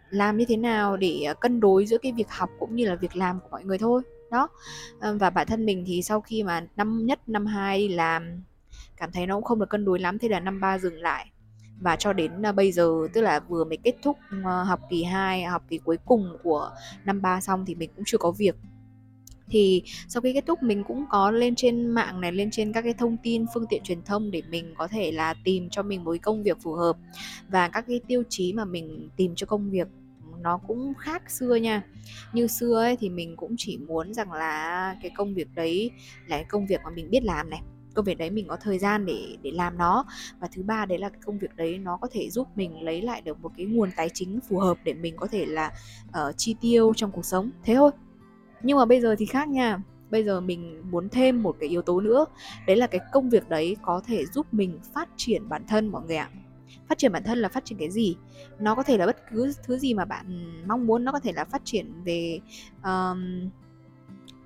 làm 0.10 0.38
như 0.38 0.45
thế 0.45 0.57
nào 0.57 0.98
để 0.98 1.24
à, 1.24 1.34
cân 1.34 1.60
đối 1.60 1.86
giữa 1.86 1.98
cái 1.98 2.12
việc 2.12 2.30
học 2.30 2.50
cũng 2.60 2.75
như 2.75 2.86
là 2.86 2.95
việc 2.95 3.16
làm 3.16 3.40
của 3.40 3.48
mọi 3.51 3.63
người 3.63 3.78
thôi. 3.78 4.01
Đó. 4.31 4.50
Và 5.00 5.30
bản 5.30 5.48
thân 5.48 5.66
mình 5.66 5.84
thì 5.88 6.01
sau 6.01 6.22
khi 6.22 6.44
mà 6.44 6.68
năm 6.75 7.06
nhất 7.06 7.30
năm 7.30 7.46
hai 7.46 7.78
đi 7.78 7.88
làm 7.88 8.44
cảm 8.98 9.12
thấy 9.12 9.28
nó 9.28 9.36
cũng 9.36 9.44
không 9.44 9.60
được 9.60 9.69
cân 9.69 9.86
đối 9.86 10.00
lắm 10.00 10.19
thế 10.19 10.28
là 10.28 10.39
năm 10.39 10.60
ba 10.60 10.78
dừng 10.78 11.01
lại 11.01 11.30
và 11.84 11.96
cho 11.96 12.14
đến 12.14 12.46
à, 12.46 12.52
bây 12.52 12.72
giờ, 12.72 13.08
tức 13.14 13.22
là 13.22 13.40
vừa 13.40 13.64
mới 13.64 13.78
kết 13.84 13.96
thúc 14.04 14.18
ờ, 14.44 14.64
học 14.64 14.80
kỳ 14.90 15.04
2 15.04 15.44
à, 15.44 15.52
học 15.52 15.64
kỳ 15.70 15.78
cuối 15.78 15.98
cùng 16.06 16.38
của 16.44 16.72
năm 17.06 17.22
ba 17.22 17.42
xong 17.42 17.66
thì 17.66 17.76
mình 17.76 17.90
cũng 17.96 18.06
chưa 18.08 18.18
có 18.18 18.32
việc. 18.32 18.56
Thì 19.50 19.84
sau 20.08 20.22
khi 20.22 20.34
kết 20.34 20.46
thúc, 20.48 20.64
mình 20.64 20.84
cũng 20.84 21.06
có 21.10 21.32
lên 21.32 21.56
trên 21.56 21.88
mạng 21.88 22.22
này, 22.22 22.32
lên 22.32 22.52
trên 22.52 22.74
các 22.74 22.82
cái 22.82 22.94
thông 22.94 23.18
tin, 23.24 23.46
phương 23.54 23.66
tiện 23.70 23.84
truyền 23.84 24.02
thông 24.02 24.32
để 24.32 24.42
mình 24.50 24.74
có 24.78 24.88
thể 24.88 25.12
là 25.12 25.34
tìm 25.44 25.70
cho 25.70 25.84
mình 25.84 26.04
một 26.04 26.12
cái 26.12 26.20
công 26.20 26.44
việc 26.44 26.58
phù 26.64 26.74
hợp. 26.74 26.98
Và 27.50 27.68
các 27.68 27.86
cái 27.88 28.02
tiêu 28.08 28.24
chí 28.30 28.54
mà 28.54 28.66
mình 28.66 29.10
tìm 29.18 29.36
cho 29.36 29.48
công 29.48 29.70
việc 29.70 29.88
nó 30.42 30.58
cũng 30.68 30.94
khác 31.00 31.32
xưa 31.32 31.56
nha. 31.56 31.84
Như 32.34 32.48
xưa 32.48 32.76
ấy 32.76 32.98
thì 32.98 33.10
mình 33.10 33.36
cũng 33.38 33.56
chỉ 33.58 33.78
muốn 33.78 34.14
rằng 34.14 34.32
là 34.32 34.96
cái 35.02 35.12
công 35.18 35.34
việc 35.34 35.48
đấy 35.56 35.92
là 36.28 36.38
cái 36.38 36.46
công 36.50 36.68
việc 36.68 36.82
mà 36.84 36.90
mình 36.96 37.10
biết 37.10 37.24
làm 37.24 37.50
này 37.50 37.62
công 37.94 38.06
việc 38.06 38.18
đấy 38.18 38.29
mình 38.29 38.48
có 38.48 38.56
thời 38.56 38.79
gian 38.79 39.06
để 39.06 39.38
để 39.41 39.51
làm 39.51 39.77
nó. 39.77 40.06
Và 40.39 40.48
thứ 40.51 40.63
ba 40.63 40.86
đấy 40.86 40.98
là 40.98 41.10
cái 41.10 41.20
công 41.25 41.38
việc 41.38 41.56
đấy 41.56 41.77
nó 41.77 41.98
có 41.98 42.08
thể 42.12 42.29
giúp 42.29 42.48
mình 42.56 42.82
lấy 42.82 43.01
lại 43.01 43.22
được 43.22 43.39
một 43.41 43.51
cái 43.58 43.65
nguồn 43.65 43.89
tài 43.96 44.10
chính 44.10 44.39
phù 44.50 44.60
hợp 44.60 44.77
để 44.84 44.94
mình 44.94 45.15
có 45.18 45.27
thể 45.27 45.46
là 45.46 45.72
uh, 46.08 46.38
chi 46.38 46.56
tiêu 46.62 46.94
trong 46.96 47.12
cuộc 47.12 47.25
sống. 47.25 47.51
Thế 47.63 47.75
thôi. 47.75 47.91
Nhưng 48.63 48.77
mà 48.77 48.86
bây 48.86 49.01
giờ 49.01 49.15
thì 49.18 49.25
khác 49.25 49.50
nha. 49.50 49.79
Bây 50.10 50.24
giờ 50.24 50.41
mình 50.41 50.91
muốn 50.91 51.10
thêm 51.10 51.44
một 51.44 51.56
cái 51.60 51.70
yếu 51.70 51.82
tố 51.82 52.01
nữa. 52.01 52.25
Đấy 52.68 52.75
là 52.75 52.88
cái 52.88 53.01
công 53.12 53.29
việc 53.29 53.50
đấy 53.50 53.75
có 53.82 54.01
thể 54.08 54.25
giúp 54.25 54.48
mình 54.51 54.79
phát 54.94 55.10
triển 55.18 55.50
bản 55.50 55.63
thân 55.68 55.88
mọi 55.88 56.01
người 56.08 56.15
ạ. 56.15 56.29
Phát 56.89 56.98
triển 56.98 57.12
bản 57.12 57.24
thân 57.24 57.38
là 57.38 57.50
phát 57.50 57.65
triển 57.65 57.77
cái 57.77 57.89
gì? 57.89 58.15
Nó 58.60 58.75
có 58.75 58.84
thể 58.84 58.98
là 58.98 59.06
bất 59.06 59.18
cứ 59.32 59.53
thứ 59.63 59.77
gì 59.77 59.94
mà 59.94 60.06
bạn 60.06 60.53
mong 60.68 60.88
muốn 60.88 61.03
nó 61.03 61.12
có 61.12 61.20
thể 61.20 61.32
là 61.32 61.46
phát 61.46 61.62
triển 61.65 62.03
về 62.03 62.39
um, 62.84 63.50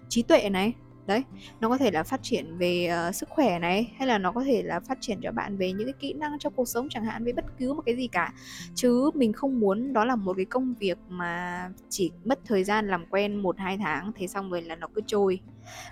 trí 0.10 0.22
tuệ 0.22 0.50
này 0.50 0.74
đấy 1.08 1.24
nó 1.60 1.70
có 1.70 1.78
thể 1.78 1.92
là 1.92 2.04
phát 2.04 2.20
triển 2.24 2.58
về 2.58 2.90
uh, 3.10 3.16
sức 3.16 3.30
khỏe 3.30 3.60
này 3.60 3.94
hay 3.98 4.08
là 4.08 4.18
nó 4.18 4.32
có 4.32 4.44
thể 4.44 4.64
là 4.64 4.80
phát 4.80 4.98
triển 5.02 5.20
cho 5.22 5.32
bạn 5.32 5.58
về 5.58 5.72
những 5.72 5.88
cái 5.88 5.94
kỹ 6.00 6.14
năng 6.14 6.40
trong 6.40 6.54
cuộc 6.56 6.68
sống 6.68 6.90
chẳng 6.90 7.06
hạn 7.06 7.24
về 7.24 7.34
bất 7.34 7.46
cứ 7.60 7.74
một 7.74 7.82
cái 7.86 7.96
gì 7.96 8.08
cả. 8.08 8.34
Chứ 8.76 9.12
mình 9.14 9.34
không 9.34 9.60
muốn 9.60 9.94
đó 9.94 10.06
là 10.06 10.16
một 10.16 10.34
cái 10.38 10.46
công 10.46 10.74
việc 10.80 10.98
mà 11.10 11.70
chỉ 11.90 12.12
mất 12.26 12.40
thời 12.46 12.64
gian 12.64 12.88
làm 12.88 13.06
quen 13.06 13.36
một 13.36 13.56
hai 13.60 13.78
tháng 13.78 14.12
thế 14.16 14.28
xong 14.28 14.50
rồi 14.50 14.62
là 14.62 14.76
nó 14.76 14.88
cứ 14.96 15.02
trôi. 15.08 15.40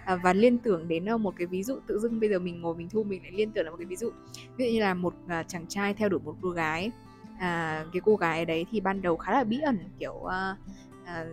À, 0.05 0.15
và 0.15 0.33
liên 0.33 0.57
tưởng 0.57 0.87
đến 0.87 1.05
ờ, 1.05 1.17
một 1.17 1.33
cái 1.37 1.47
ví 1.47 1.63
dụ 1.63 1.79
tự 1.87 1.99
dưng 1.99 2.19
bây 2.19 2.29
giờ 2.29 2.39
mình 2.39 2.61
ngồi 2.61 2.75
mình 2.75 2.89
thu 2.89 3.03
mình 3.03 3.23
lại 3.23 3.31
liên 3.31 3.51
tưởng 3.51 3.65
là 3.65 3.71
một 3.71 3.77
cái 3.77 3.85
ví 3.85 3.95
dụ. 3.95 4.09
Ví 4.57 4.65
dụ 4.65 4.73
như 4.73 4.79
là 4.79 4.93
một 4.93 5.13
uh, 5.25 5.47
chàng 5.47 5.67
trai 5.67 5.93
theo 5.93 6.09
đuổi 6.09 6.19
một 6.25 6.35
cô 6.41 6.49
gái. 6.49 6.91
À, 7.39 7.85
cái 7.93 8.01
cô 8.05 8.15
gái 8.15 8.45
đấy 8.45 8.65
thì 8.71 8.79
ban 8.79 9.01
đầu 9.01 9.17
khá 9.17 9.31
là 9.31 9.43
bí 9.43 9.59
ẩn 9.59 9.79
kiểu 9.99 10.13
uh, 10.13 10.57
uh, 11.03 11.27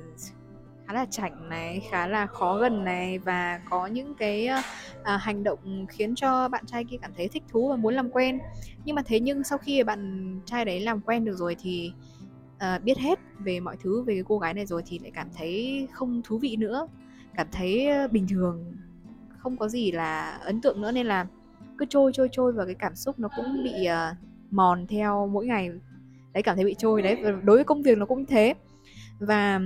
khá 0.87 0.95
là 0.95 1.07
chảnh 1.11 1.49
này 1.49 1.83
khá 1.91 2.07
là 2.07 2.27
khó 2.27 2.59
gần 2.59 2.85
này 2.85 3.19
và 3.19 3.61
có 3.71 3.87
những 3.87 4.15
cái 4.15 4.47
à, 5.03 5.17
hành 5.17 5.45
động 5.45 5.87
khiến 5.89 6.15
cho 6.15 6.49
bạn 6.49 6.67
trai 6.67 6.85
kia 6.85 6.97
cảm 7.03 7.11
thấy 7.17 7.29
thích 7.29 7.43
thú 7.49 7.69
và 7.69 7.77
muốn 7.77 7.95
làm 7.95 8.11
quen. 8.11 8.39
Nhưng 8.85 8.97
mà 8.97 9.03
thế 9.07 9.21
nhưng 9.21 9.45
sau 9.45 9.59
khi 9.59 9.83
bạn 9.83 10.41
trai 10.47 10.65
đấy 10.65 10.81
làm 10.81 11.01
quen 11.01 11.25
được 11.25 11.37
rồi 11.37 11.57
thì 11.61 11.93
à, 12.59 12.79
biết 12.79 12.99
hết 12.99 13.19
về 13.39 13.61
mọi 13.61 13.77
thứ 13.81 14.03
về 14.03 14.15
cái 14.15 14.25
cô 14.29 14.39
gái 14.39 14.55
này 14.55 14.67
rồi 14.67 14.83
thì 14.87 14.99
lại 14.99 15.11
cảm 15.15 15.29
thấy 15.37 15.89
không 15.93 16.23
thú 16.25 16.39
vị 16.39 16.57
nữa 16.57 16.89
cảm 17.35 17.47
thấy 17.53 17.89
bình 18.11 18.27
thường 18.29 18.77
không 19.39 19.57
có 19.57 19.69
gì 19.69 19.93
là 19.93 20.31
ấn 20.31 20.61
tượng 20.61 20.81
nữa. 20.81 20.93
Nên 20.93 21.07
là 21.07 21.27
cứ 21.79 21.87
trôi 21.89 22.13
trôi 22.15 22.29
trôi 22.33 22.53
và 22.53 22.65
cái 22.65 22.75
cảm 22.75 22.95
xúc 22.95 23.19
nó 23.19 23.29
cũng 23.37 23.65
bị 23.65 23.73
uh, 23.87 24.17
mòn 24.51 24.87
theo 24.87 25.27
mỗi 25.27 25.47
ngày. 25.47 25.71
Đấy 26.33 26.43
cảm 26.43 26.57
thấy 26.57 26.65
bị 26.65 26.75
trôi 26.79 27.03
đấy 27.03 27.17
đối 27.45 27.57
với 27.57 27.65
công 27.65 27.83
việc 27.83 27.99
nó 27.99 28.07
cũng 28.07 28.27
thế. 28.27 28.55
Và 29.19 29.61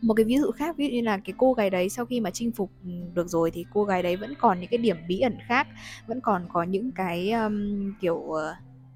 một 0.00 0.14
cái 0.14 0.24
ví 0.24 0.36
dụ 0.36 0.50
khác 0.50 0.76
ví 0.76 0.86
dụ 0.86 0.92
như 0.92 1.00
là 1.00 1.18
cái 1.18 1.34
cô 1.38 1.52
gái 1.52 1.70
đấy 1.70 1.88
sau 1.88 2.06
khi 2.06 2.20
mà 2.20 2.30
chinh 2.30 2.52
phục 2.52 2.70
ừ, 2.84 2.90
được 3.14 3.28
rồi 3.28 3.50
thì 3.50 3.64
cô 3.72 3.84
gái 3.84 4.02
đấy 4.02 4.16
vẫn 4.16 4.34
còn 4.40 4.60
những 4.60 4.70
cái 4.70 4.78
điểm 4.78 4.96
bí 5.08 5.20
ẩn 5.20 5.36
khác 5.46 5.66
vẫn 6.06 6.20
còn 6.20 6.46
có 6.52 6.62
những 6.62 6.92
cái 6.92 7.30
um, 7.30 7.92
kiểu 8.00 8.16
uh, 8.16 8.38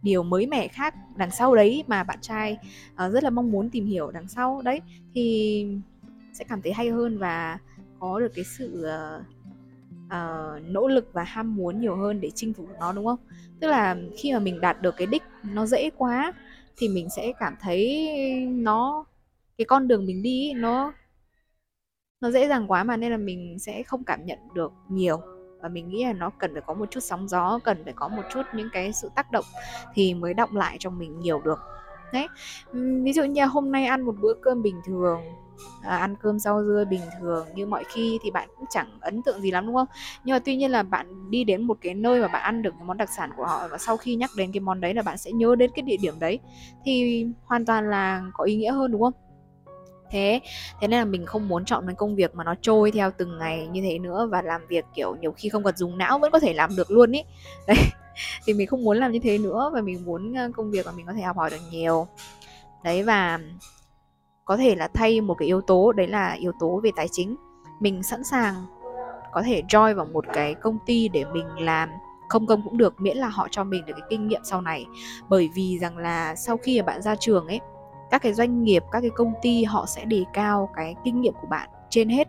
điều 0.05 0.23
mới 0.23 0.47
mẻ 0.47 0.69
khác 0.69 0.95
đằng 1.17 1.31
sau 1.31 1.55
đấy 1.55 1.85
mà 1.87 2.05
bạn 2.05 2.19
trai 2.21 2.59
uh, 2.93 3.13
rất 3.13 3.25
là 3.25 3.31
mong 3.31 3.51
muốn 3.51 3.71
tìm 3.71 3.87
hiểu 3.87 4.11
đằng 4.11 4.29
sau. 4.29 4.63
Đấy 4.65 4.81
thì 5.15 5.67
sẽ 6.33 6.45
cảm 6.45 6.63
thấy 6.63 6.73
hay 6.73 6.91
hơn 6.91 7.19
và 7.19 7.59
có 7.99 8.21
được 8.21 8.33
cái 8.35 8.45
sự 8.45 8.87
uh, 8.87 9.25
uh, 10.07 10.63
nỗ 10.69 10.89
lực 10.89 11.11
và 11.13 11.25
ham 11.25 11.57
muốn 11.57 11.81
nhiều 11.81 11.97
hơn 11.97 12.21
để 12.21 12.31
chinh 12.35 12.53
phục 12.55 12.67
nó 12.81 12.93
đúng 12.93 13.07
không? 13.07 13.19
Tức 13.61 13.69
là 13.69 13.97
khi 14.17 14.33
mà 14.33 14.39
mình 14.39 14.61
đạt 14.61 14.83
được 14.83 14.95
cái 14.97 15.07
đích 15.07 15.23
nó 15.53 15.67
dễ 15.67 15.91
quá 15.91 16.33
thì 16.77 16.89
mình 16.89 17.09
sẽ 17.17 17.33
cảm 17.39 17.57
thấy 17.61 18.09
nó 18.51 19.05
cái 19.59 19.65
con 19.65 19.89
đường 19.89 20.07
mình 20.07 20.23
đi 20.23 20.53
nó 20.57 20.93
nó 22.21 22.31
dễ 22.31 22.49
dàng 22.49 22.67
quá 22.71 22.85
mà 22.85 22.97
nên 22.97 23.11
là 23.11 23.17
mình 23.17 23.59
sẽ 23.59 23.83
không 23.83 24.05
cảm 24.05 24.27
nhận 24.27 24.39
được 24.55 24.73
nhiều. 24.89 25.21
Và 25.61 25.69
mình 25.69 25.89
nghĩ 25.89 26.05
là 26.05 26.13
nó 26.13 26.31
cần 26.39 26.53
phải 26.53 26.63
có 26.67 26.75
một 26.75 26.91
chút 26.91 27.01
sóng 27.01 27.29
gió 27.29 27.59
cần 27.65 27.85
phải 27.85 27.93
có 27.97 28.09
một 28.09 28.23
chút 28.33 28.43
những 28.55 28.69
cái 28.73 28.93
sự 28.93 29.11
tác 29.15 29.33
động 29.33 29.45
thì 29.95 30.15
mới 30.15 30.35
động 30.35 30.57
lại 30.57 30.77
trong 30.81 30.99
mình 30.99 31.21
nhiều 31.21 31.41
được. 31.41 31.59
Đấy. 32.13 32.29
Ví 33.03 33.13
dụ 33.13 33.25
như 33.25 33.47
hôm 33.47 33.73
nay 33.73 33.87
ăn 33.87 34.03
một 34.03 34.15
bữa 34.21 34.35
cơm 34.43 34.63
bình 34.63 34.81
thường 34.87 35.21
à, 35.83 35.97
ăn 35.97 36.17
cơm 36.23 36.39
rau 36.39 36.65
dưa 36.65 36.85
bình 36.91 37.01
thường 37.21 37.47
như 37.55 37.67
mọi 37.67 37.85
khi 37.85 38.19
thì 38.23 38.31
bạn 38.31 38.49
cũng 38.57 38.67
chẳng 38.71 38.99
ấn 39.01 39.23
tượng 39.23 39.41
gì 39.41 39.51
lắm 39.51 39.67
đúng 39.67 39.75
không? 39.75 39.89
Nhưng 40.25 40.35
mà 40.35 40.39
tuy 40.39 40.57
nhiên 40.57 40.71
là 40.71 40.83
bạn 40.83 41.31
đi 41.31 41.45
đến 41.45 41.63
một 41.63 41.79
cái 41.81 41.95
nơi 41.95 42.21
mà 42.21 42.29
bạn 42.29 42.43
ăn 42.43 42.63
được 42.63 42.71
cái 42.79 42.85
món 42.85 42.97
đặc 42.97 43.09
sản 43.17 43.31
của 43.37 43.45
họ 43.47 43.69
và 43.69 43.79
sau 43.79 43.97
khi 43.97 44.15
nhắc 44.15 44.31
đến 44.37 44.53
cái 44.53 44.61
món 44.61 44.81
đấy 44.81 44.95
là 44.95 45.03
bạn 45.03 45.19
sẽ 45.19 45.33
nhớ 45.33 45.55
đến 45.57 45.71
cái 45.75 45.83
địa 45.83 45.97
điểm 45.97 46.15
đấy. 46.21 46.39
Thì 46.85 47.27
hoàn 47.45 47.65
toàn 47.65 47.91
là 47.91 48.23
có 48.35 48.45
ý 48.45 48.57
nghĩa 48.57 48.73
hơn 48.73 48.93
đúng 48.93 49.03
không? 49.03 49.13
Thế. 50.15 50.41
Thế 50.81 50.89
nên 50.89 50.99
là 50.99 51.05
mình 51.05 51.27
không 51.27 51.49
muốn 51.49 51.65
chọn 51.65 51.87
một 51.87 51.93
công 51.97 52.17
việc 52.17 52.35
mà 52.35 52.45
nó 52.45 52.55
trôi 52.61 52.91
theo 52.91 53.11
từng 53.11 53.39
ngày 53.39 53.67
như 53.67 53.83
thế 53.83 53.99
nữa 53.99 54.29
và 54.31 54.43
làm 54.43 54.67
việc, 54.69 54.85
kiểu, 54.95 55.17
nhiều 55.21 55.33
khi 55.37 55.49
không 55.49 55.65
cần 55.65 55.77
dùng 55.77 55.99
não 55.99 56.19
vẫn 56.19 56.33
có 56.33 56.39
thể 56.39 56.53
làm 56.55 56.77
được 56.77 56.91
luôn 56.91 57.13
ý. 57.13 57.23
Đấy, 57.67 57.77
thì 58.47 58.55
mình 58.55 58.67
không 58.67 58.85
muốn 58.85 58.99
làm 58.99 59.13
như 59.13 59.19
thế 59.19 59.39
nữa 59.39 59.71
và 59.75 59.81
mình 59.81 60.05
muốn 60.05 60.35
ờ, 60.35 60.51
công 60.57 60.71
việc 60.71 60.87
mà 60.87 60.93
mình 60.93 61.07
có 61.07 61.13
thể 61.13 61.23
học 61.23 61.37
hỏi 61.37 61.51
được 61.51 61.61
nhiều. 61.71 62.07
Đấy, 62.85 63.03
và 63.03 63.39
có 64.45 64.57
thể 64.57 64.75
là 64.75 64.89
thay 64.95 65.21
một 65.21 65.35
cái 65.39 65.47
yếu 65.47 65.61
tố, 65.61 65.93
đấy 65.93 66.07
là 66.07 66.33
yếu 66.33 66.53
tố 66.61 66.81
về 66.85 66.91
tài 66.97 67.09
chính. 67.13 67.37
Mình 67.81 68.03
sẵn 68.03 68.25
sàng 68.25 68.55
có 69.33 69.43
thể 69.43 69.63
join 69.69 69.95
vào 69.95 70.07
một 70.07 70.25
cái 70.33 70.55
công 70.55 70.79
ty 70.87 71.09
để 71.09 71.25
mình 71.25 71.47
làm 71.59 71.89
không 72.29 72.47
công 72.47 72.63
cũng 72.65 72.79
được, 72.79 73.01
miễn 73.01 73.17
là 73.17 73.29
họ 73.29 73.49
cho 73.51 73.65
mình 73.65 73.87
được 73.87 73.93
cái 73.97 74.07
kinh 74.11 74.29
nghiệm 74.29 74.41
sau 74.45 74.61
này. 74.61 74.87
Bởi 75.29 75.49
vì 75.55 75.79
rằng 75.81 75.99
là 75.99 76.35
sau 76.35 76.57
khi 76.57 76.83
bạn 76.83 77.03
ra 77.03 77.17
trường 77.21 77.47
ấy 77.47 77.61
các 78.11 78.23
cái 78.23 78.33
doanh 78.33 78.65
nghiệp 78.65 78.83
các 78.93 79.01
cái 79.01 79.11
công 79.11 79.33
ty 79.43 79.65
họ 79.65 79.87
sẽ 79.87 80.05
đề 80.05 80.25
cao 80.33 80.71
cái 80.77 80.95
kinh 81.05 81.21
nghiệm 81.21 81.35
của 81.41 81.47
bạn 81.47 81.69
trên 81.91 82.09
hết 82.09 82.29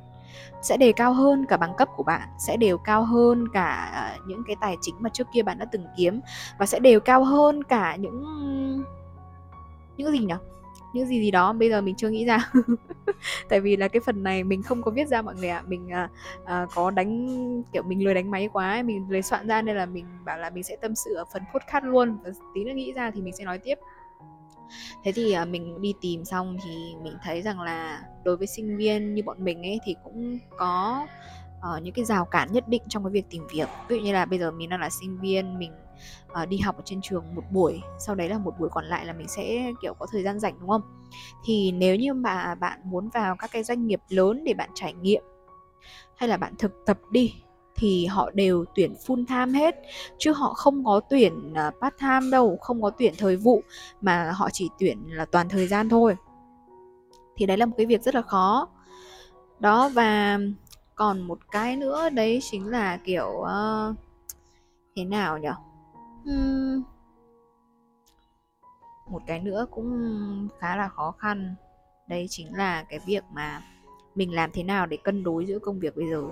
sẽ 0.62 0.78
đề 0.78 0.92
cao 0.92 1.14
hơn 1.14 1.46
cả 1.46 1.58
bằng 1.58 1.74
cấp 1.78 1.90
của 1.96 2.04
bạn 2.04 2.30
sẽ 2.40 2.58
đều 2.58 2.78
cao 2.78 3.04
hơn 3.04 3.48
cả 3.54 4.18
những 4.28 4.44
cái 4.48 4.56
tài 4.62 4.78
chính 4.82 4.96
mà 5.00 5.10
trước 5.10 5.28
kia 5.34 5.42
bạn 5.42 5.58
đã 5.60 5.66
từng 5.72 5.86
kiếm 5.98 6.20
và 6.58 6.66
sẽ 6.66 6.80
đều 6.80 7.00
cao 7.00 7.24
hơn 7.24 7.64
cả 7.64 7.96
những 7.96 8.24
những 9.98 10.12
gì 10.12 10.20
nhỉ? 10.20 10.34
Những 10.94 11.08
gì 11.08 11.20
gì 11.20 11.32
đó 11.32 11.54
bây 11.54 11.70
giờ 11.70 11.82
mình 11.82 11.96
chưa 11.96 12.10
nghĩ 12.10 12.26
ra. 12.26 12.52
Tại 13.50 13.62
vì 13.62 13.78
là 13.78 13.88
cái 13.88 14.00
phần 14.00 14.24
này 14.24 14.44
mình 14.44 14.64
không 14.64 14.82
có 14.82 14.92
viết 14.92 15.08
ra 15.08 15.22
mọi 15.22 15.36
người 15.36 15.50
ạ. 15.50 15.58
À. 15.58 15.68
mình 15.68 15.90
à, 15.90 16.10
à, 16.46 16.66
có 16.76 16.92
đánh 16.92 17.64
kiểu 17.74 17.84
mình 17.84 18.04
lười 18.04 18.14
đánh 18.14 18.32
máy 18.32 18.50
quá 18.54 18.84
mình 18.86 19.06
lười 19.10 19.22
soạn 19.22 19.48
ra 19.48 19.62
nên 19.62 19.76
là 19.76 19.86
mình 19.86 20.06
bảo 20.26 20.38
là 20.38 20.50
mình 20.50 20.64
sẽ 20.64 20.76
tâm 20.82 20.96
sự 20.96 21.14
ở 21.14 21.26
phần 21.34 21.44
podcast 21.54 21.86
luôn. 21.86 22.18
Và 22.24 22.30
tí 22.56 22.64
nữa 22.64 22.74
nghĩ 22.74 22.94
ra 22.94 23.12
thì 23.12 23.22
mình 23.22 23.34
sẽ 23.38 23.44
nói 23.44 23.58
tiếp 23.58 23.76
thế 25.04 25.12
thì 25.12 25.36
uh, 25.42 25.48
mình 25.48 25.82
đi 25.82 25.94
tìm 26.02 26.26
xong 26.26 26.58
thì 26.66 26.94
mình 27.04 27.14
thấy 27.24 27.42
rằng 27.42 27.62
là 27.62 28.02
đối 28.24 28.38
với 28.38 28.48
sinh 28.48 28.78
viên 28.78 29.14
như 29.14 29.24
bọn 29.24 29.44
mình 29.44 29.64
ấy 29.64 29.80
thì 29.86 29.96
cũng 30.04 30.40
có 30.58 31.08
uh, 31.58 31.84
những 31.84 31.94
cái 31.94 32.06
rào 32.06 32.26
cản 32.26 32.52
nhất 32.52 32.68
định 32.68 32.82
trong 32.88 33.04
cái 33.04 33.12
việc 33.12 33.26
tìm 33.30 33.48
việc. 33.54 33.70
Ví 33.88 33.98
dụ 33.98 34.04
như 34.04 34.14
là 34.14 34.26
bây 34.26 34.40
giờ 34.40 34.52
mình 34.52 34.70
đang 34.70 34.80
là 34.80 34.90
sinh 34.90 35.20
viên 35.20 35.60
mình 35.60 35.72
uh, 36.42 36.50
đi 36.50 36.58
học 36.58 36.78
ở 36.78 36.82
trên 36.86 37.02
trường 37.02 37.36
một 37.36 37.44
buổi 37.52 37.82
sau 38.00 38.16
đấy 38.16 38.30
là 38.30 38.38
một 38.38 38.54
buổi 38.60 38.70
còn 38.72 38.86
lại 38.86 39.06
là 39.06 39.14
mình 39.14 39.28
sẽ 39.28 39.74
kiểu 39.82 39.94
có 39.94 40.06
thời 40.12 40.24
gian 40.24 40.40
rảnh 40.40 40.60
đúng 40.60 40.70
không? 40.70 40.82
Thì 41.46 41.72
nếu 41.72 41.96
như 41.96 42.14
mà 42.14 42.56
bạn 42.56 42.80
muốn 42.84 43.10
vào 43.10 43.36
các 43.36 43.52
cái 43.52 43.64
doanh 43.64 43.88
nghiệp 43.88 44.02
lớn 44.10 44.44
để 44.44 44.54
bạn 44.54 44.70
trải 44.74 44.94
nghiệm 44.94 45.24
hay 46.16 46.30
là 46.30 46.38
bạn 46.38 46.54
thực 46.60 46.72
tập 46.86 47.00
đi 47.12 47.34
thì 47.76 48.06
họ 48.06 48.32
đều 48.34 48.66
tuyển 48.76 48.94
full 49.06 49.26
time 49.26 49.60
hết. 49.60 49.76
Chứ 50.18 50.34
họ 50.34 50.54
không 50.54 50.86
có 50.86 51.02
tuyển 51.10 51.54
à, 51.54 51.72
part 51.82 51.96
time 52.00 52.32
đâu 52.32 52.58
không 52.62 52.82
có 52.82 52.90
tuyển 52.90 53.14
thời 53.18 53.36
vụ 53.36 53.64
mà 54.02 54.32
họ 54.32 54.50
chỉ 54.54 54.70
tuyển 54.80 55.04
là 55.08 55.26
toàn 55.26 55.50
thời 55.50 55.68
gian 55.68 55.90
thôi. 55.90 56.16
Thì 57.38 57.46
đấy 57.46 57.58
là 57.58 57.66
một 57.66 57.74
cái 57.78 57.86
việc 57.86 58.02
rất 58.02 58.16
là 58.16 58.22
khó. 58.22 58.68
Đó 59.60 59.90
và 59.90 60.40
còn 60.96 61.22
một 61.22 61.40
cái 61.52 61.76
nữa 61.76 62.10
đấy 62.10 62.40
chính 62.42 62.68
là 62.68 62.98
kiểu 62.98 63.28
uh, 63.28 63.96
thế 64.96 65.06
nào 65.06 65.38
nhỉ? 65.38 65.50
Uhm, 66.32 66.84
một 69.10 69.22
cái 69.28 69.40
nữa 69.40 69.66
cũng 69.72 70.48
khá 70.60 70.76
là 70.76 70.88
khó 70.88 71.12
khăn. 71.12 71.56
Đấy 72.08 72.26
chính 72.30 72.56
là 72.56 72.84
cái 72.84 73.00
việc 73.06 73.24
mà 73.34 73.62
mình 74.16 74.36
làm 74.36 74.52
thế 74.54 74.64
nào 74.64 74.86
để 74.86 74.98
cân 74.98 75.24
đối 75.24 75.46
giữa 75.46 75.60
công 75.60 75.80
việc 75.80 75.96
bây 75.96 76.10
giờ 76.10 76.24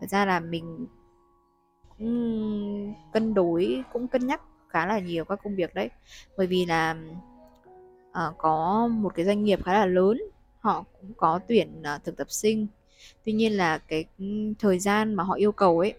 thật 0.00 0.06
ra 0.10 0.26
là 0.26 0.40
mình 0.40 0.86
cũng 1.98 2.94
cân 3.12 3.34
đối 3.34 3.82
cũng 3.92 4.08
cân 4.08 4.26
nhắc 4.26 4.40
khá 4.68 4.86
là 4.86 4.98
nhiều 4.98 5.24
các 5.24 5.40
công 5.44 5.56
việc 5.56 5.74
đấy. 5.74 5.90
Bởi 6.36 6.46
vì 6.46 6.66
là 6.66 6.96
uh, 8.10 8.34
có 8.38 8.88
một 8.92 9.14
cái 9.14 9.24
doanh 9.24 9.44
nghiệp 9.44 9.64
khá 9.64 9.72
là 9.72 9.86
lớn 9.86 10.22
họ 10.60 10.84
cũng 11.00 11.12
có 11.16 11.40
tuyển 11.48 11.82
uh, 11.96 12.04
thực 12.04 12.16
tập 12.16 12.26
sinh. 12.30 12.66
Tuy 13.24 13.32
nhiên 13.32 13.56
là 13.56 13.78
cái 13.78 14.04
ừ, 14.18 14.24
thời 14.58 14.78
gian 14.78 15.14
mà 15.14 15.22
họ 15.22 15.34
yêu 15.34 15.52
cầu 15.52 15.78
ấy 15.78 15.94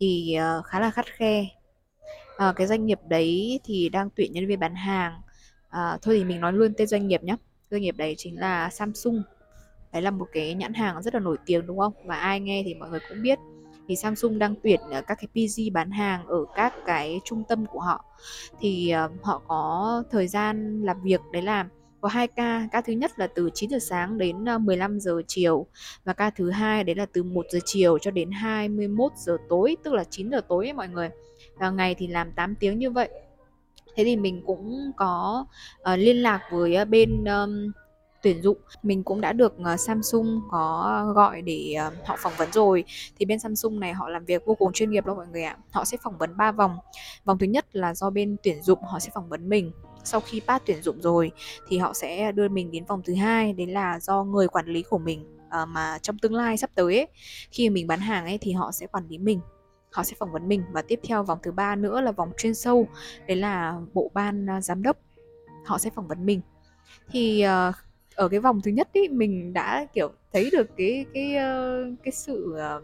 thì 0.00 0.38
uh, 0.58 0.64
khá 0.64 0.80
là 0.80 0.90
khắt 0.90 1.06
khe. 1.06 1.46
Uh, 2.48 2.56
cái 2.56 2.66
doanh 2.66 2.86
nghiệp 2.86 3.00
đấy 3.08 3.60
thì 3.64 3.88
đang 3.88 4.10
tuyển 4.16 4.32
nhân 4.32 4.46
viên 4.46 4.60
bán 4.60 4.74
hàng. 4.74 5.20
Uh, 5.68 6.02
thôi 6.02 6.18
thì 6.18 6.24
mình 6.24 6.40
nói 6.40 6.52
luôn 6.52 6.74
tên 6.76 6.86
doanh 6.86 7.08
nghiệp 7.08 7.22
nhé 7.22 7.36
doanh 7.70 7.82
nghiệp 7.82 7.94
đấy 7.96 8.14
chính 8.18 8.40
là 8.40 8.70
Samsung 8.70 9.22
đấy 9.92 10.02
là 10.02 10.10
một 10.10 10.26
cái 10.32 10.54
nhãn 10.54 10.74
hàng 10.74 11.02
rất 11.02 11.14
là 11.14 11.20
nổi 11.20 11.36
tiếng 11.46 11.66
đúng 11.66 11.78
không? 11.78 11.92
Và 12.04 12.16
ai 12.16 12.40
nghe 12.40 12.62
thì 12.66 12.74
mọi 12.74 12.90
người 12.90 13.00
cũng 13.08 13.22
biết. 13.22 13.38
Thì 13.88 13.96
Samsung 13.96 14.38
đang 14.38 14.54
tuyển 14.62 14.80
ờ, 14.90 15.02
các 15.02 15.18
cái 15.20 15.28
PG 15.34 15.72
bán 15.72 15.90
hàng 15.90 16.26
ở 16.26 16.44
các 16.54 16.74
cái 16.86 17.20
trung 17.24 17.44
tâm 17.48 17.66
của 17.66 17.80
họ. 17.80 18.04
Thì 18.60 18.90
ờ, 18.90 19.10
họ 19.22 19.42
có 19.48 20.02
thời 20.10 20.28
gian 20.28 20.82
làm 20.82 21.02
việc 21.02 21.20
đấy 21.32 21.42
là 21.42 21.66
có 22.00 22.08
hai 22.08 22.28
ca. 22.28 22.68
Ca 22.72 22.80
thứ 22.80 22.92
nhất 22.92 23.18
là 23.18 23.26
từ 23.26 23.50
9 23.54 23.70
giờ 23.70 23.78
sáng 23.78 24.18
đến 24.18 24.44
ờ, 24.44 24.58
15 24.58 25.00
giờ 25.00 25.22
chiều. 25.26 25.66
Và 26.04 26.12
ca 26.12 26.30
thứ 26.30 26.50
hai 26.50 26.84
đấy 26.84 26.94
là 26.94 27.06
từ 27.06 27.22
1 27.22 27.46
giờ 27.50 27.58
chiều 27.64 27.98
cho 27.98 28.10
đến 28.10 28.30
21 28.30 29.12
giờ 29.16 29.36
tối 29.48 29.76
tức 29.82 29.94
là 29.94 30.04
9 30.04 30.30
giờ 30.30 30.40
tối 30.48 30.66
ấy, 30.66 30.72
mọi 30.72 30.88
người. 30.88 31.08
Và 31.56 31.70
ngày 31.70 31.94
thì 31.94 32.06
làm 32.06 32.32
8 32.32 32.54
tiếng 32.54 32.78
như 32.78 32.90
vậy. 32.90 33.08
Thế 33.96 34.04
thì 34.04 34.16
mình 34.16 34.42
cũng 34.46 34.92
có 34.96 35.46
uh, 35.92 35.98
liên 35.98 36.16
lạc 36.16 36.40
với 36.52 36.84
bên 36.84 37.24
um, 37.24 37.72
tuyển 38.22 38.42
dụng. 38.42 38.58
Mình 38.82 39.02
cũng 39.02 39.20
đã 39.20 39.32
được 39.32 39.54
ờ, 39.64 39.76
Samsung 39.76 40.40
có 40.50 41.12
gọi 41.14 41.42
để 41.42 41.74
ờ, 41.78 41.90
họ 42.04 42.16
phỏng 42.18 42.32
vấn 42.36 42.52
rồi. 42.52 42.84
Thì 43.18 43.26
bên 43.26 43.38
Samsung 43.38 43.80
này 43.80 43.92
họ 43.92 44.08
làm 44.08 44.24
việc 44.24 44.42
vô 44.46 44.54
cùng 44.54 44.72
chuyên 44.72 44.90
nghiệp 44.90 45.06
đó 45.06 45.14
mọi 45.14 45.26
người 45.26 45.42
ạ. 45.42 45.56
Họ 45.70 45.84
sẽ 45.84 45.96
phỏng 46.02 46.18
vấn 46.18 46.36
3 46.36 46.52
vòng. 46.52 46.78
Vòng 47.24 47.38
thứ 47.38 47.46
nhất 47.46 47.66
là 47.72 47.94
do 47.94 48.10
bên 48.10 48.36
tuyển 48.42 48.62
dụng 48.62 48.82
họ 48.82 48.98
sẽ 48.98 49.10
phỏng 49.14 49.28
vấn 49.28 49.48
mình. 49.48 49.72
Sau 50.04 50.20
khi 50.20 50.40
pass 50.46 50.64
tuyển 50.66 50.82
dụng 50.82 51.02
rồi 51.02 51.30
thì 51.68 51.78
họ 51.78 51.92
sẽ 51.94 52.32
đưa 52.32 52.48
mình 52.48 52.70
đến 52.70 52.84
vòng 52.84 53.02
thứ 53.04 53.14
hai 53.14 53.52
đấy 53.52 53.66
là 53.66 54.00
do 54.00 54.24
người 54.24 54.48
quản 54.48 54.66
lý 54.66 54.82
của 54.82 54.98
mình 54.98 55.24
uh, 55.46 55.68
mà 55.68 55.98
trong 56.02 56.18
tương 56.18 56.34
lai 56.34 56.56
sắp 56.56 56.70
tới 56.74 56.96
ấy, 56.96 57.08
khi 57.50 57.70
mình 57.70 57.86
bán 57.86 58.00
hàng 58.00 58.24
ấy 58.24 58.38
thì 58.40 58.52
họ 58.52 58.72
sẽ 58.72 58.86
quản 58.86 59.08
lý 59.08 59.18
mình 59.18 59.40
họ 59.92 60.02
sẽ 60.02 60.16
phỏng 60.18 60.32
vấn 60.32 60.48
mình. 60.48 60.62
Và 60.72 60.82
tiếp 60.82 61.00
theo 61.02 61.22
vòng 61.22 61.38
thứ 61.42 61.52
ba 61.52 61.76
nữa 61.76 62.00
là 62.00 62.12
vòng 62.12 62.32
chuyên 62.38 62.54
sâu 62.54 62.88
đấy 63.26 63.36
là 63.36 63.80
bộ 63.92 64.10
ban 64.14 64.46
uh, 64.56 64.64
giám 64.64 64.82
đốc 64.82 64.96
họ 65.64 65.78
sẽ 65.78 65.90
phỏng 65.90 66.08
vấn 66.08 66.26
mình. 66.26 66.40
Thì 67.10 67.44
uh, 67.68 67.74
ở 68.14 68.28
cái 68.28 68.40
vòng 68.40 68.60
thứ 68.64 68.70
nhất 68.70 68.88
ý, 68.92 69.08
mình 69.08 69.52
đã, 69.52 69.86
kiểu, 69.94 70.12
thấy 70.32 70.50
được 70.52 70.66
cái 70.76 71.06
cái 71.14 71.36
ờ, 71.36 71.84
cái 72.04 72.12
sự 72.12 72.54
ờ, 72.58 72.82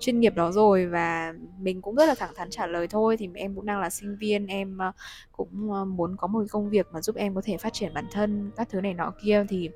chuyên 0.00 0.20
nghiệp 0.20 0.34
đó 0.36 0.52
rồi 0.52 0.86
và 0.86 1.34
mình 1.60 1.82
cũng 1.82 1.94
rất 1.94 2.06
là 2.06 2.14
thẳng 2.14 2.34
thắn 2.34 2.50
trả 2.50 2.66
lời 2.66 2.86
thôi. 2.88 3.16
Thì 3.16 3.28
em 3.34 3.54
cũng 3.54 3.66
đang 3.66 3.80
là 3.80 3.90
sinh 3.90 4.16
viên, 4.20 4.46
em 4.46 4.78
ờ, 4.78 4.92
cũng 5.32 5.68
muốn 5.96 6.16
có 6.16 6.26
một 6.26 6.44
công 6.50 6.70
việc 6.70 6.86
mà 6.92 7.00
giúp 7.00 7.16
em 7.16 7.34
có 7.34 7.40
thể 7.44 7.56
phát 7.56 7.72
triển 7.72 7.94
bản 7.94 8.04
thân, 8.12 8.50
các 8.56 8.68
thứ 8.70 8.80
này 8.80 8.94
nọ 8.94 9.12
kia. 9.24 9.46
Thì 9.48 9.70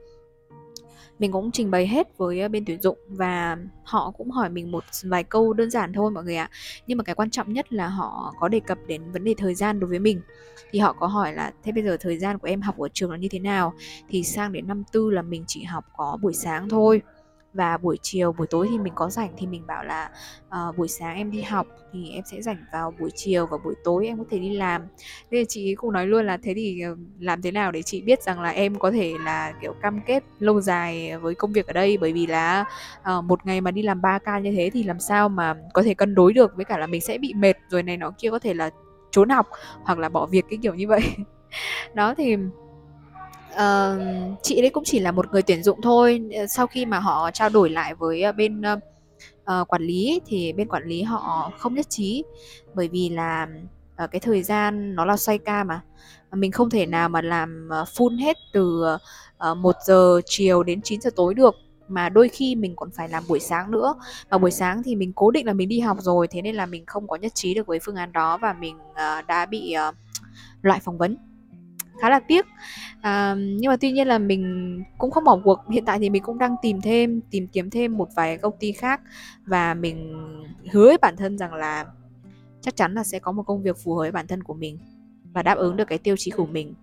mình 1.18 1.32
cũng 1.32 1.50
trình 1.52 1.70
bày 1.70 1.86
hết 1.86 2.18
với 2.18 2.40
ờ, 2.40 2.48
bên 2.48 2.64
tuyển 2.64 2.82
dụng 2.82 2.98
và 3.08 3.56
họ 3.84 4.10
cũng 4.10 4.30
hỏi 4.30 4.50
mình 4.50 4.70
một 4.70 4.84
vài 5.04 5.24
câu 5.24 5.52
đơn 5.52 5.70
giản 5.70 5.92
thôi 5.92 6.10
mọi 6.10 6.24
người 6.24 6.36
ạ. 6.36 6.50
Nhưng 6.86 6.98
mà 6.98 7.04
cái 7.04 7.14
quan 7.14 7.30
trọng 7.30 7.52
nhất 7.52 7.72
là 7.72 7.88
họ 7.88 8.34
có 8.40 8.48
đề 8.48 8.60
cập 8.60 8.78
đến 8.86 9.12
vấn 9.12 9.24
đề 9.24 9.34
thời 9.38 9.54
gian 9.54 9.80
đối 9.80 9.90
với 9.90 9.98
mình. 9.98 10.20
Thì 10.70 10.78
họ 10.78 10.92
có 10.92 11.06
hỏi 11.06 11.32
là, 11.32 11.52
thế 11.62 11.72
bây 11.72 11.84
giờ 11.84 11.96
thời 12.00 12.18
gian 12.18 12.38
của 12.38 12.48
em 12.48 12.60
học 12.60 12.78
ở 12.78 12.88
trường 12.92 13.10
là 13.10 13.16
như 13.16 13.28
thế 13.30 13.38
nào? 13.38 13.74
Thì 14.08 14.22
sang 14.22 14.52
đến 14.52 14.66
năm 14.66 14.84
tư 14.92 15.10
là 15.10 15.22
mình 15.22 15.44
chỉ 15.46 15.64
học 15.64 15.84
có 15.96 16.18
buổi 16.22 16.34
sáng 16.34 16.68
thôi 16.68 17.02
và 17.56 17.76
buổi 17.76 17.98
chiều 18.02 18.32
buổi 18.32 18.46
tối 18.46 18.68
thì 18.70 18.78
mình 18.78 18.92
có 18.96 19.10
rảnh 19.10 19.30
thì 19.36 19.46
mình 19.46 19.66
bảo 19.66 19.84
là 19.84 20.10
uh, 20.48 20.76
buổi 20.76 20.88
sáng 20.88 21.16
em 21.16 21.30
đi 21.30 21.42
học 21.42 21.66
thì 21.92 22.10
em 22.10 22.24
sẽ 22.24 22.42
rảnh 22.42 22.64
vào 22.72 22.94
buổi 23.00 23.10
chiều 23.14 23.46
và 23.46 23.58
buổi 23.64 23.74
tối 23.84 24.06
em 24.06 24.18
có 24.18 24.24
thể 24.30 24.38
đi 24.38 24.56
làm. 24.56 24.82
Nên 25.30 25.46
chị 25.46 25.74
cũng 25.74 25.92
nói 25.92 26.06
luôn 26.06 26.26
là 26.26 26.36
thế 26.36 26.54
thì 26.54 26.80
ờ, 26.80 26.96
làm 27.18 27.42
thế 27.42 27.50
nào 27.50 27.72
để 27.72 27.82
chị 27.82 28.02
biết 28.02 28.22
rằng 28.22 28.40
là 28.40 28.50
em 28.50 28.78
có 28.78 28.90
thể 28.90 29.14
là 29.24 29.52
kiểu 29.62 29.72
cam 29.82 30.00
kết 30.06 30.24
lâu 30.38 30.60
dài 30.60 31.18
với 31.18 31.34
công 31.34 31.52
việc 31.52 31.66
ở 31.66 31.72
đây? 31.72 31.96
Bởi 32.00 32.12
vì 32.12 32.26
là 32.26 32.64
uh, 33.18 33.24
một 33.24 33.46
ngày 33.46 33.60
mà 33.60 33.70
đi 33.70 33.82
làm 33.82 34.02
3 34.02 34.18
ca 34.18 34.38
như 34.38 34.52
thế 34.52 34.70
thì 34.72 34.82
làm 34.82 35.00
sao 35.00 35.28
mà 35.28 35.54
có 35.72 35.82
thể 35.82 35.94
cân 35.94 36.14
đối 36.14 36.32
được? 36.32 36.56
Với 36.56 36.64
cả 36.64 36.78
là 36.78 36.86
mình 36.86 37.00
sẽ 37.00 37.18
bị 37.18 37.34
mệt 37.34 37.56
rồi 37.68 37.82
này 37.82 37.96
nó 37.96 38.12
kia 38.18 38.30
có 38.30 38.38
thể 38.38 38.54
là 38.54 38.70
trốn 39.10 39.28
học 39.28 39.48
hoặc 39.82 39.98
là 39.98 40.08
bỏ 40.08 40.26
việc 40.26 40.44
cái 40.50 40.58
kiểu 40.62 40.74
như 40.74 40.88
vậy. 40.88 41.02
Đó 41.94 42.14
thì 42.14 42.36
uh, 43.56 44.38
chị 44.42 44.60
đấy 44.60 44.70
cũng 44.70 44.84
chỉ 44.84 45.00
là 45.00 45.12
một 45.12 45.32
người 45.32 45.42
tuyển 45.42 45.62
dụng 45.62 45.80
thôi. 45.82 46.20
Ờ, 46.34 46.46
sau 46.46 46.66
khi 46.66 46.86
mà 46.86 46.98
họ 46.98 47.30
trao 47.30 47.48
đổi 47.48 47.70
lại 47.70 47.94
với 47.94 48.22
ờ, 48.22 48.32
bên 48.32 48.62
uh, 48.62 49.68
quản 49.68 49.82
lý 49.82 50.20
thì 50.26 50.52
bên 50.52 50.68
quản 50.68 50.84
lý 50.84 51.02
họ 51.02 51.52
không 51.58 51.74
nhất 51.74 51.86
trí. 51.90 52.24
Bởi 52.74 52.88
vì 52.88 53.08
là 53.08 53.48
uh, 54.04 54.10
cái 54.10 54.20
thời 54.20 54.42
gian 54.42 54.94
nó 54.94 55.04
là 55.04 55.16
xoay 55.16 55.38
ca 55.38 55.64
mà. 55.64 55.80
Mình 56.32 56.52
không 56.52 56.70
thể 56.70 56.86
nào 56.86 57.08
mà 57.08 57.22
làm 57.22 57.68
full 57.68 58.18
hết 58.18 58.36
từ 58.52 58.84
uh, 59.50 59.56
1 59.56 59.76
giờ 59.84 60.20
chiều 60.26 60.62
đến 60.62 60.82
9 60.82 61.00
giờ 61.00 61.10
tối 61.16 61.34
được. 61.34 61.54
Mà 61.88 62.08
đôi 62.08 62.28
khi 62.28 62.54
mình 62.54 62.76
còn 62.76 62.90
phải 62.90 63.08
làm 63.08 63.22
buổi 63.28 63.40
sáng 63.40 63.70
nữa. 63.70 63.94
Và 64.30 64.38
buổi 64.38 64.50
sáng 64.50 64.82
thì 64.82 64.96
mình 64.96 65.12
cố 65.12 65.30
định 65.30 65.46
là 65.46 65.52
mình 65.52 65.68
đi 65.68 65.80
học 65.80 65.96
rồi 66.00 66.28
thế 66.28 66.42
nên 66.42 66.54
là 66.54 66.66
mình 66.66 66.86
không 66.86 67.08
có 67.08 67.16
nhất 67.16 67.34
trí 67.34 67.54
được 67.54 67.66
với 67.66 67.78
phương 67.82 67.96
án 67.96 68.12
đó 68.12 68.38
và 68.38 68.52
mình 68.52 68.76
uh, 68.76 69.26
đã 69.26 69.46
bị 69.46 69.74
uh, 69.88 69.94
loại 70.62 70.80
phỏng 70.80 70.98
vấn 70.98 71.16
khá 72.00 72.10
là 72.10 72.20
tiếc. 72.20 72.46
À, 73.00 73.34
nhưng 73.38 73.70
mà 73.70 73.76
tuy 73.76 73.92
nhiên 73.92 74.08
là 74.08 74.18
mình 74.18 74.82
cũng 74.98 75.10
không 75.10 75.24
bỏ 75.24 75.40
cuộc. 75.44 75.60
Hiện 75.70 75.84
tại 75.84 75.98
thì 75.98 76.10
mình 76.10 76.22
cũng 76.22 76.38
đang 76.38 76.56
tìm 76.62 76.80
thêm 76.80 77.20
tìm 77.30 77.46
kiếm 77.46 77.70
thêm 77.70 77.96
một 77.96 78.08
vài 78.16 78.38
công 78.38 78.54
ty 78.60 78.72
khác 78.72 79.00
và 79.46 79.74
mình 79.74 80.14
hứa 80.72 80.86
với 80.86 80.98
bản 81.02 81.16
thân 81.16 81.38
rằng 81.38 81.54
là 81.54 81.86
chắc 82.60 82.76
chắn 82.76 82.94
là 82.94 83.04
sẽ 83.04 83.18
có 83.18 83.32
một 83.32 83.42
công 83.42 83.62
việc 83.62 83.76
phù 83.84 83.94
hợp 83.94 83.98
với 83.98 84.12
bản 84.12 84.26
thân 84.26 84.42
của 84.42 84.54
mình 84.54 84.78
và 85.32 85.42
đáp 85.42 85.58
ứng 85.58 85.76
được 85.76 85.88
cái 85.88 85.98
tiêu 85.98 86.16
chí 86.18 86.30
của 86.30 86.46
mình. 86.46 86.74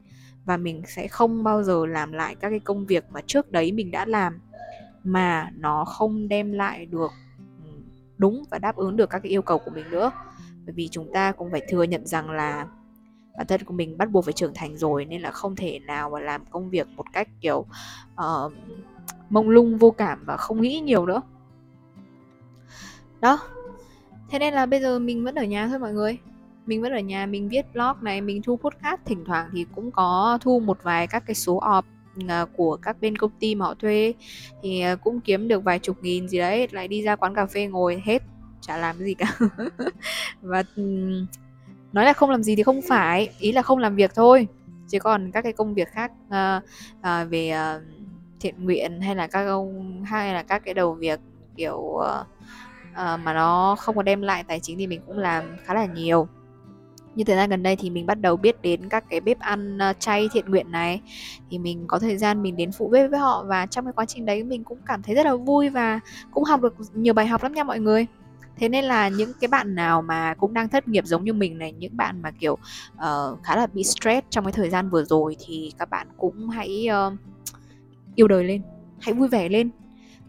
Và 0.46 0.58
mình 0.58 0.84
sẽ 0.88 1.08
không 1.08 1.44
bao 1.44 1.64
giờ 1.64 1.86
làm 1.86 2.12
lại 2.12 2.36
các 2.36 2.50
cái 2.50 2.60
công 2.60 2.86
việc 2.86 3.06
mà 3.12 3.22
trước 3.28 3.52
đấy 3.52 3.72
mình 3.72 3.92
đã 3.92 4.06
làm 4.06 4.40
mà 5.04 5.52
nó 5.58 5.86
không 5.86 6.28
đem 6.28 6.54
lại 6.54 6.86
được 6.86 7.12
đúng 8.18 8.44
và 8.50 8.60
đáp 8.60 8.76
ứng 8.76 8.96
được 8.96 9.10
các 9.10 9.20
cái 9.20 9.30
yêu 9.30 9.42
cầu 9.42 9.60
của 9.60 9.72
mình 9.72 9.90
nữa. 9.92 10.12
Bởi 10.66 10.74
vì 10.74 10.88
chúng 10.92 11.14
ta 11.14 11.32
cũng 11.32 11.52
phải 11.52 11.62
thừa 11.70 11.84
nhận 11.84 12.06
rằng 12.06 12.30
là 12.30 12.68
bản 13.38 13.48
thân 13.48 13.64
của 13.64 13.74
mình 13.74 13.98
bắt 13.98 14.12
buộc 14.12 14.26
phải 14.26 14.34
trưởng 14.34 14.54
thành 14.56 14.78
rồi 14.78 15.06
nên 15.06 15.22
là 15.22 15.32
không 15.32 15.56
thể 15.56 15.80
nào 15.80 16.10
mà 16.10 16.20
làm 16.20 16.46
công 16.46 16.70
việc 16.70 16.88
một 16.96 17.06
cách 17.14 17.28
kiểu 17.42 17.66
uh, 18.14 18.54
mông 19.30 19.50
lung 19.50 19.78
vô 19.78 19.92
cảm 19.92 20.24
và 20.26 20.38
không 20.38 20.62
nghĩ 20.62 20.80
nhiều 20.80 21.06
nữa. 21.06 21.22
Đó. 23.22 23.40
Thế 24.30 24.40
nên 24.40 24.54
là 24.54 24.66
bây 24.66 24.82
giờ 24.82 25.00
mình 25.00 25.24
vẫn 25.24 25.36
ở 25.36 25.44
nhà 25.44 25.68
thôi 25.68 25.80
mọi 25.80 25.94
người. 25.94 26.18
Mình 26.66 26.82
vẫn 26.82 26.92
ở 26.92 27.00
nhà 27.00 27.26
mình 27.26 27.50
viết 27.50 27.66
blog 27.74 27.98
này 28.02 28.22
mình 28.22 28.42
thu 28.42 28.58
podcast. 28.58 29.02
Thỉnh 29.06 29.24
thoảng 29.26 29.50
thì 29.54 29.66
cũng 29.76 29.92
có 29.92 30.38
thu 30.42 30.60
một 30.60 30.84
vài 30.84 31.08
các 31.08 31.24
cái 31.26 31.36
số 31.36 31.58
ọp 31.58 31.86
ờ, 32.28 32.46
của 32.58 32.78
các 32.82 33.02
bên 33.02 33.16
công 33.16 33.32
ty 33.40 33.56
mà 33.56 33.66
họ 33.66 33.74
thuê. 33.74 34.14
Thì 34.62 34.82
ờ, 34.82 34.96
cũng 34.96 35.22
kiếm 35.22 35.48
được 35.48 35.64
vài 35.64 35.80
chục 35.80 35.98
nghìn 36.02 36.30
gì 36.30 36.38
đấy 36.38 36.68
lại 36.72 36.88
đi 36.88 37.02
ra 37.02 37.16
quán 37.16 37.36
cà 37.36 37.46
phê 37.46 37.68
ngồi 37.68 38.02
hết 38.06 38.24
chả 38.62 38.78
làm 38.78 38.98
cái 38.98 39.08
gì 39.08 39.14
cả. 39.14 39.38
Và 40.42 40.64
nói 41.94 42.06
là 42.06 42.14
không 42.14 42.30
làm 42.30 42.44
gì 42.44 42.56
thì 42.56 42.64
không 42.64 42.82
phải 42.82 43.30
ý 43.40 43.52
là 43.52 43.62
không 43.62 43.78
làm 43.78 43.96
việc 43.96 44.12
thôi. 44.16 44.48
Chứ 44.88 45.00
còn 45.00 45.32
các 45.32 45.42
cái 45.42 45.54
công 45.54 45.74
việc 45.74 45.88
khác 45.88 46.12
uh, 46.28 46.64
uh, 47.00 47.30
về 47.30 47.76
uh, 47.78 47.82
thiện 48.40 48.66
nguyện 48.66 49.02
hay 49.02 49.16
là 49.16 49.28
các 49.28 49.48
ông 49.48 50.04
hay 50.04 50.34
là 50.34 50.44
các 50.44 50.62
cái 50.66 50.74
đầu 50.74 50.94
việc 50.94 51.20
kiểu 51.56 51.78
uh, 51.78 52.04
uh, 52.92 53.20
mà 53.24 53.34
nó 53.34 53.76
không 53.80 53.96
có 53.96 54.02
đem 54.02 54.22
lại 54.22 54.44
tài 54.44 54.60
chính 54.60 54.78
thì 54.78 54.88
mình 54.88 55.02
cũng 55.08 55.18
làm 55.18 55.44
khá 55.64 55.74
là 55.74 55.86
nhiều. 55.86 56.28
Như 57.16 57.24
thời 57.24 57.36
gian 57.36 57.50
gần 57.50 57.64
đây 57.64 57.76
thì 57.76 57.90
mình 57.90 58.06
bắt 58.06 58.22
đầu 58.22 58.38
biết 58.38 58.62
đến 58.62 58.90
các 58.90 59.04
cái 59.10 59.20
bếp 59.20 59.40
ăn 59.40 59.80
chay 60.00 60.30
thiện 60.34 60.46
nguyện 60.52 60.72
này. 60.72 61.02
Thì 61.50 61.60
mình 61.60 61.84
có 61.88 62.00
thời 62.00 62.18
gian 62.18 62.44
mình 62.44 62.56
đến 62.56 62.72
phụ 62.72 62.88
bếp 62.88 63.12
với 63.12 63.20
họ 63.20 63.44
và 63.48 63.66
trong 63.66 63.86
cái 63.86 63.94
quá 63.94 64.06
trình 64.06 64.26
đấy 64.26 64.44
mình 64.44 64.64
cũng 64.64 64.78
cảm 64.86 65.02
thấy 65.02 65.16
rất 65.16 65.26
là 65.26 65.36
vui 65.36 65.70
và 65.70 66.00
cũng 66.32 66.44
học 66.44 66.62
được 66.62 66.76
nhiều 66.94 67.14
bài 67.14 67.28
học 67.28 67.44
lắm 67.44 67.54
nha 67.54 67.64
mọi 67.64 67.80
người 67.80 68.06
thế 68.58 68.70
nên 68.70 68.86
là 68.86 69.10
những 69.10 69.32
cái 69.42 69.48
bạn 69.48 69.76
nào 69.76 70.02
mà 70.02 70.34
cũng 70.34 70.54
đang 70.54 70.70
thất 70.70 70.88
nghiệp 70.88 71.06
giống 71.06 71.24
như 71.24 71.34
mình 71.34 71.58
này 71.58 71.72
những 71.72 71.98
bạn 71.98 72.22
mà 72.22 72.32
kiểu 72.32 72.54
uh, 72.94 73.44
khá 73.44 73.56
là 73.56 73.68
bị 73.68 73.84
stress 73.84 74.28
trong 74.30 74.46
cái 74.46 74.52
thời 74.52 74.70
gian 74.70 74.90
vừa 74.90 75.04
rồi 75.04 75.36
thì 75.46 75.74
các 75.80 75.90
bạn 75.90 76.08
cũng 76.18 76.50
hãy 76.50 76.88
uh, 77.08 77.14
yêu 78.16 78.28
đời 78.28 78.44
lên 78.44 78.62
hãy 79.04 79.14
vui 79.14 79.28
vẻ 79.28 79.50
lên. 79.50 79.70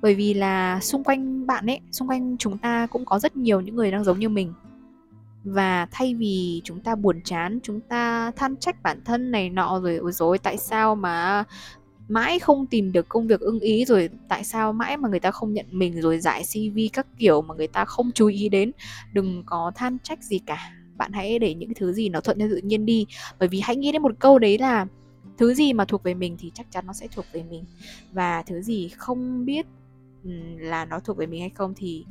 Bởi 0.00 0.14
vì 0.14 0.34
là 0.34 0.80
xung 0.80 1.04
quanh 1.04 1.46
bạn 1.46 1.66
ấy 1.66 1.80
xung 1.92 2.08
quanh 2.08 2.37
chúng 2.38 2.58
ta 2.58 2.87
cũng 2.87 3.04
có 3.04 3.18
rất 3.18 3.37
nhiều 3.37 3.60
những 3.60 3.76
người 3.76 3.90
đang 3.90 4.04
giống 4.04 4.18
như 4.18 4.28
mình. 4.28 4.52
Và 5.44 5.87
thay 5.90 6.14
vì 6.14 6.60
chúng 6.64 6.80
ta 6.80 6.94
buồn 6.94 7.20
chán 7.24 7.58
chúng 7.62 7.80
ta 7.80 8.30
than 8.37 8.56
trách 8.56 8.82
bản 8.82 9.00
thân 9.04 9.30
này 9.30 9.50
nọ 9.50 9.80
rồi 9.82 9.96
ôi 9.96 10.12
dối 10.12 10.38
tại 10.38 10.56
sao 10.56 10.94
mà 10.94 11.44
mãi 12.08 12.38
không 12.38 12.66
tìm 12.66 12.92
được 12.92 13.08
công 13.08 13.26
việc 13.26 13.40
ưng 13.40 13.60
ý 13.60 13.84
rồi 13.84 14.08
tại 14.28 14.44
sao 14.44 14.72
mãi 14.72 14.96
mà 14.96 15.08
người 15.08 15.20
ta 15.20 15.30
không 15.30 15.52
nhận 15.52 15.66
mình 15.70 16.00
rồi 16.00 16.18
giải 16.18 16.42
CV 16.42 16.78
các 16.92 17.06
kiểu 17.18 17.42
mà 17.42 17.54
người 17.54 17.66
ta 17.66 17.84
không 17.84 18.10
chú 18.14 18.26
ý 18.26 18.48
đến? 18.48 18.72
Đừng 19.12 19.42
có 19.46 19.72
than 19.74 19.98
trách 19.98 20.22
gì 20.22 20.38
cả. 20.46 20.72
Bạn 20.96 21.12
hãy 21.12 21.38
để 21.38 21.54
những 21.54 21.74
thứ 21.74 21.92
gì 21.92 22.08
nó 22.08 22.20
thuận 22.20 22.38
theo 22.38 22.48
tự 22.50 22.56
nhiên 22.56 22.86
đi. 22.86 23.06
Bởi 23.38 23.48
vì 23.48 23.60
hãy 23.60 23.76
nghĩ 23.76 23.92
đến 23.92 24.02
một 24.02 24.12
câu 24.18 24.38
đấy 24.38 24.58
là 24.58 24.86
thứ 25.38 25.54
gì 25.54 25.72
mà 25.72 25.84
thuộc 25.84 26.02
về 26.02 26.14
mình 26.14 26.36
thì 26.38 26.50
chắc 26.54 26.66
chắn 26.70 26.86
nó 26.86 26.92
sẽ 26.92 27.08
thuộc 27.14 27.24
về 27.32 27.42
mình. 27.42 27.64
Và 28.12 28.42
thứ 28.42 28.62
gì 28.62 28.88
không 28.88 29.44
biết 29.44 29.66
là 30.58 30.84
nó 30.84 31.00
thuộc 31.00 31.16
về 31.16 31.26
mình 31.26 31.40
hay 31.40 31.50
không 31.50 31.74
thì 31.76 32.04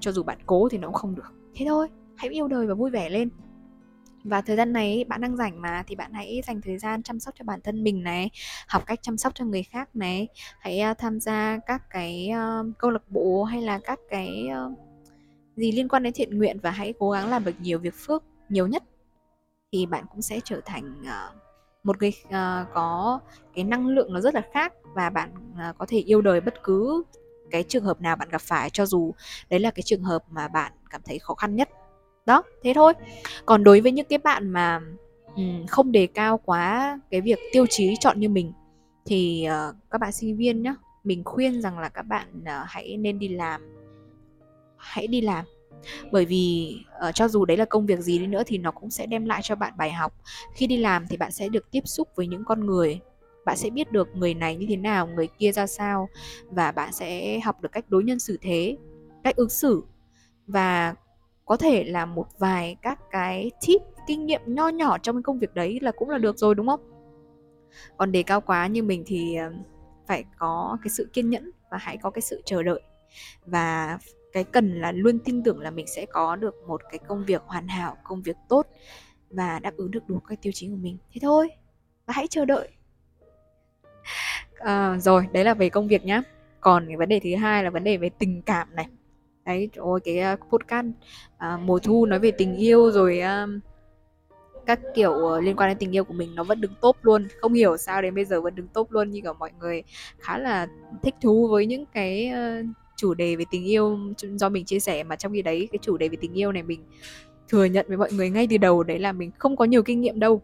cho 0.00 0.12
dù 0.12 0.22
bạn 0.22 0.38
cố 0.46 0.68
thì 0.68 0.78
nó 0.78 0.88
cũng 0.88 0.94
không 0.94 1.14
được. 1.14 1.32
Thế 1.54 1.66
thôi, 1.68 1.88
hãy 2.16 2.30
yêu 2.30 2.48
đời 2.48 2.66
và 2.66 2.74
vui 2.74 2.90
vẻ 2.90 3.08
lên 3.10 3.28
và 4.28 4.40
thời 4.40 4.56
gian 4.56 4.72
này 4.72 5.04
bạn 5.08 5.20
đang 5.20 5.36
rảnh 5.36 5.62
mà 5.62 5.84
thì 5.86 5.94
bạn 5.94 6.12
hãy 6.12 6.42
dành 6.46 6.60
thời 6.60 6.78
gian 6.78 7.02
chăm 7.02 7.20
sóc 7.20 7.34
cho 7.38 7.44
bản 7.44 7.60
thân 7.60 7.84
mình 7.84 8.02
này 8.02 8.30
học 8.68 8.82
cách 8.86 8.98
chăm 9.02 9.18
sóc 9.18 9.34
cho 9.34 9.44
người 9.44 9.62
khác 9.62 9.96
này. 9.96 10.28
Hãy 10.60 10.82
uh, 10.90 10.98
tham 10.98 11.20
gia 11.20 11.58
các 11.66 11.82
cái 11.90 12.30
uh, 12.32 12.78
câu 12.78 12.90
lạc 12.90 13.10
bộ 13.10 13.44
hay 13.44 13.62
là 13.62 13.78
các 13.78 13.98
cái 14.10 14.48
uh, 14.66 14.78
gì 15.56 15.72
liên 15.72 15.88
quan 15.88 16.02
đến 16.02 16.12
thiện 16.12 16.38
nguyện 16.38 16.58
và 16.62 16.70
hãy 16.70 16.94
cố 16.98 17.10
gắng 17.10 17.30
làm 17.30 17.44
được 17.44 17.60
nhiều 17.60 17.78
việc 17.78 17.94
phước 17.94 18.24
nhiều 18.48 18.66
nhất 18.66 18.82
thì 19.72 19.86
bạn 19.86 20.04
cũng 20.10 20.22
sẽ 20.22 20.40
trở 20.44 20.60
thành 20.64 20.94
uh, 21.02 21.36
một 21.84 21.98
người 22.00 22.12
uh, 22.26 22.32
có 22.74 23.20
cái 23.54 23.64
năng 23.64 23.86
lượng 23.88 24.12
nó 24.12 24.20
rất 24.20 24.34
là 24.34 24.42
khác 24.52 24.72
và 24.94 25.10
bạn 25.10 25.30
uh, 25.52 25.78
có 25.78 25.86
thể 25.88 25.98
yêu 25.98 26.20
đời 26.20 26.40
bất 26.40 26.62
cứ 26.62 27.02
cái 27.50 27.62
trường 27.62 27.84
hợp 27.84 28.00
nào 28.00 28.16
bạn 28.16 28.28
gặp 28.28 28.40
phải 28.40 28.70
cho 28.70 28.86
dù 28.86 29.14
đấy 29.50 29.60
là 29.60 29.70
cái 29.70 29.82
trường 29.82 30.02
hợp 30.02 30.24
mà 30.30 30.48
bạn 30.48 30.72
cảm 30.90 31.00
thấy 31.04 31.18
khó 31.18 31.34
khăn 31.34 31.56
nhất 31.56 31.68
đó 32.26 32.42
thế 32.62 32.72
thôi. 32.74 32.92
Còn 33.46 33.64
đối 33.64 33.80
với 33.80 33.92
những 33.92 34.06
cái 34.08 34.18
bạn 34.18 34.48
mà 34.48 34.80
um, 35.36 35.66
không 35.66 35.92
đề 35.92 36.06
cao 36.06 36.38
quá 36.44 37.00
cái 37.10 37.20
việc 37.20 37.38
tiêu 37.52 37.66
chí 37.70 37.94
chọn 38.00 38.20
như 38.20 38.28
mình 38.28 38.52
thì 39.04 39.48
uh, 39.48 39.74
các 39.90 40.00
bạn 40.00 40.12
sinh 40.12 40.36
viên 40.36 40.62
nhá 40.62 40.74
mình 41.04 41.24
khuyên 41.24 41.62
rằng 41.62 41.78
là 41.78 41.88
các 41.88 42.02
bạn 42.02 42.28
uh, 42.42 42.66
hãy 42.66 42.96
nên 42.96 43.18
đi 43.18 43.28
làm. 43.28 43.60
Hãy 44.76 45.06
đi 45.06 45.20
làm. 45.20 45.44
Bởi 46.12 46.24
vì 46.24 46.76
uh, 47.08 47.14
cho 47.14 47.28
dù 47.28 47.44
đấy 47.44 47.56
là 47.56 47.64
công 47.64 47.86
việc 47.86 48.00
gì 48.00 48.18
đi 48.18 48.26
nữa 48.26 48.42
thì 48.46 48.58
nó 48.58 48.70
cũng 48.70 48.90
sẽ 48.90 49.06
đem 49.06 49.24
lại 49.24 49.40
cho 49.42 49.54
bạn 49.54 49.72
bài 49.76 49.92
học. 49.92 50.12
Khi 50.54 50.66
đi 50.66 50.76
làm 50.76 51.06
thì 51.10 51.16
bạn 51.16 51.32
sẽ 51.32 51.48
được 51.48 51.70
tiếp 51.70 51.82
xúc 51.84 52.08
với 52.16 52.26
những 52.26 52.44
con 52.44 52.66
người. 52.66 53.00
Bạn 53.44 53.56
sẽ 53.56 53.70
biết 53.70 53.92
được 53.92 54.08
người 54.16 54.34
này 54.34 54.56
như 54.56 54.66
thế 54.68 54.76
nào 54.76 55.06
người 55.06 55.28
kia 55.38 55.52
ra 55.52 55.66
sao 55.66 56.08
và 56.50 56.72
bạn 56.72 56.92
sẽ 56.92 57.40
học 57.40 57.60
được 57.60 57.72
cách 57.72 57.84
đối 57.88 58.04
nhân 58.04 58.18
xử 58.18 58.38
thế 58.40 58.76
cách 59.24 59.36
ứng 59.36 59.48
xử. 59.48 59.82
Và 60.46 60.94
có 61.46 61.56
thể 61.56 61.84
là 61.84 62.06
một 62.06 62.26
vài 62.38 62.76
các 62.82 62.98
cái 63.10 63.50
tip 63.66 63.80
kinh 64.06 64.26
nghiệm 64.26 64.40
nho 64.46 64.68
nhỏ 64.68 64.98
trong 64.98 65.16
cái 65.16 65.22
công 65.22 65.38
việc 65.38 65.54
đấy 65.54 65.78
là 65.82 65.92
cũng 65.92 66.10
là 66.10 66.18
được 66.18 66.38
rồi 66.38 66.54
đúng 66.54 66.66
không? 66.66 66.80
Còn 67.96 68.12
đề 68.12 68.22
cao 68.22 68.40
quá 68.40 68.66
như 68.66 68.82
mình 68.82 69.02
thì 69.06 69.36
ờ, 69.36 69.52
phải 70.06 70.24
có 70.38 70.78
cái 70.82 70.90
sự 70.90 71.10
kiên 71.12 71.30
nhẫn 71.30 71.50
và 71.70 71.78
hãy 71.78 71.96
có 71.96 72.10
cái 72.10 72.22
sự 72.22 72.42
chờ 72.44 72.62
đợi. 72.62 72.82
Và 73.46 73.98
cái 74.32 74.44
cần 74.44 74.80
là 74.80 74.92
luôn 74.92 75.18
tin 75.18 75.42
tưởng 75.42 75.60
là 75.60 75.70
mình 75.70 75.86
sẽ 75.86 76.06
có 76.06 76.36
được 76.36 76.54
một 76.66 76.80
cái 76.90 76.98
công 76.98 77.24
việc 77.24 77.42
hoàn 77.46 77.68
hảo 77.68 77.96
công 78.04 78.22
việc 78.22 78.36
tốt 78.48 78.66
và 79.30 79.58
đáp 79.58 79.72
ứng 79.76 79.90
được 79.90 80.06
đủ 80.06 80.18
các 80.28 80.38
tiêu 80.42 80.52
chí 80.52 80.68
của 80.68 80.76
mình. 80.76 80.98
Thế 81.12 81.18
thôi 81.22 81.48
và 82.06 82.12
hãy 82.16 82.26
chờ 82.30 82.44
đợi. 82.44 82.68
À, 84.54 84.96
rồi 84.98 85.26
đấy 85.32 85.44
là 85.44 85.54
về 85.54 85.70
công 85.70 85.88
việc 85.88 86.04
nhá. 86.04 86.22
Còn 86.60 86.86
cái 86.88 86.96
vấn 86.96 87.08
đề 87.08 87.20
thứ 87.20 87.36
hai 87.36 87.64
là 87.64 87.70
vấn 87.70 87.84
đề 87.84 87.96
về 87.96 88.08
tình 88.18 88.42
cảm 88.42 88.76
này 88.76 88.86
đấy 89.46 89.70
ôi 89.76 90.00
cái 90.04 90.34
uh, 90.34 90.40
podcast 90.50 90.86
uh, 91.36 91.60
mùa 91.60 91.78
thu 91.78 92.06
nói 92.06 92.18
về 92.18 92.30
tình 92.30 92.56
yêu 92.56 92.90
rồi 92.90 93.20
uh, 93.22 93.62
các 94.66 94.80
kiểu 94.94 95.10
uh, 95.12 95.42
liên 95.42 95.56
quan 95.56 95.70
đến 95.70 95.78
tình 95.78 95.96
yêu 95.96 96.04
của 96.04 96.14
mình 96.14 96.34
nó 96.34 96.44
vẫn 96.44 96.60
đứng 96.60 96.72
top 96.80 96.96
luôn. 97.02 97.28
Không 97.40 97.52
hiểu 97.52 97.76
sao 97.76 98.02
đến 98.02 98.14
bây 98.14 98.24
giờ 98.24 98.40
vẫn 98.40 98.54
đứng 98.54 98.68
top 98.68 98.90
luôn 98.90 99.10
như 99.10 99.20
cả 99.24 99.32
mọi 99.32 99.50
người 99.60 99.82
khá 100.18 100.38
là 100.38 100.66
thích 101.02 101.14
thú 101.20 101.48
với 101.48 101.66
những 101.66 101.84
cái 101.92 102.32
uh, 102.32 102.66
chủ 102.96 103.14
đề 103.14 103.36
về 103.36 103.44
tình 103.50 103.64
yêu 103.64 103.98
do 104.20 104.48
mình 104.48 104.64
chia 104.64 104.80
sẻ. 104.80 105.02
Mà 105.02 105.16
trong 105.16 105.32
khi 105.32 105.42
đấy 105.42 105.68
cái 105.72 105.78
chủ 105.82 105.96
đề 105.96 106.08
về 106.08 106.16
tình 106.20 106.38
yêu 106.38 106.52
này 106.52 106.62
mình 106.62 106.84
thừa 107.48 107.64
nhận 107.64 107.86
với 107.88 107.96
mọi 107.96 108.12
người 108.12 108.30
ngay 108.30 108.46
từ 108.50 108.56
đầu 108.56 108.82
đấy 108.82 108.98
là 108.98 109.12
mình 109.12 109.30
không 109.38 109.56
có 109.56 109.64
nhiều 109.64 109.82
kinh 109.82 110.00
nghiệm 110.00 110.20
đâu. 110.20 110.42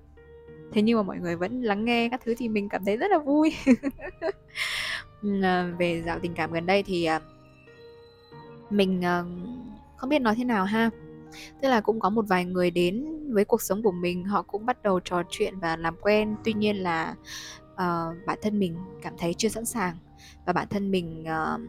Thế 0.72 0.82
nhưng 0.82 0.96
mà 0.96 1.02
mọi 1.02 1.18
người 1.18 1.36
vẫn 1.36 1.62
lắng 1.62 1.84
nghe 1.84 2.08
các 2.08 2.20
thứ 2.24 2.34
thì 2.38 2.48
mình 2.48 2.68
cảm 2.68 2.84
thấy 2.84 2.96
rất 2.96 3.10
là 3.10 3.18
vui. 3.18 3.54
Về 5.78 6.02
dạo 6.06 6.18
tình 6.22 6.34
cảm 6.34 6.52
gần 6.52 6.66
đây 6.66 6.82
thì 6.82 7.08
uh, 7.16 7.22
mình 8.72 9.00
uh, 9.00 9.26
không 9.96 10.10
biết 10.10 10.18
nói 10.18 10.34
thế 10.36 10.44
nào 10.44 10.64
ha. 10.64 10.90
Tức 11.60 11.68
là 11.68 11.80
cũng 11.80 12.00
có 12.00 12.10
một 12.10 12.24
vài 12.28 12.44
người 12.44 12.70
đến 12.70 13.06
với 13.32 13.44
cuộc 13.44 13.62
sống 13.62 13.82
của 13.82 13.92
mình 13.92 14.24
họ 14.24 14.42
cũng 14.42 14.66
bắt 14.66 14.82
đầu 14.82 15.00
trò 15.00 15.22
chuyện 15.30 15.58
và 15.58 15.76
làm 15.76 15.96
quen. 16.00 16.36
Tuy 16.44 16.52
nhiên 16.52 16.76
là 16.76 17.14
uh, 17.72 18.26
bản 18.26 18.38
thân 18.42 18.58
mình 18.58 18.76
cảm 19.02 19.14
thấy 19.18 19.34
chưa 19.34 19.48
sẵn 19.48 19.64
sàng 19.64 19.96
và 20.46 20.52
bản 20.52 20.68
thân 20.70 20.90
mình 20.90 21.24
uh, 21.24 21.60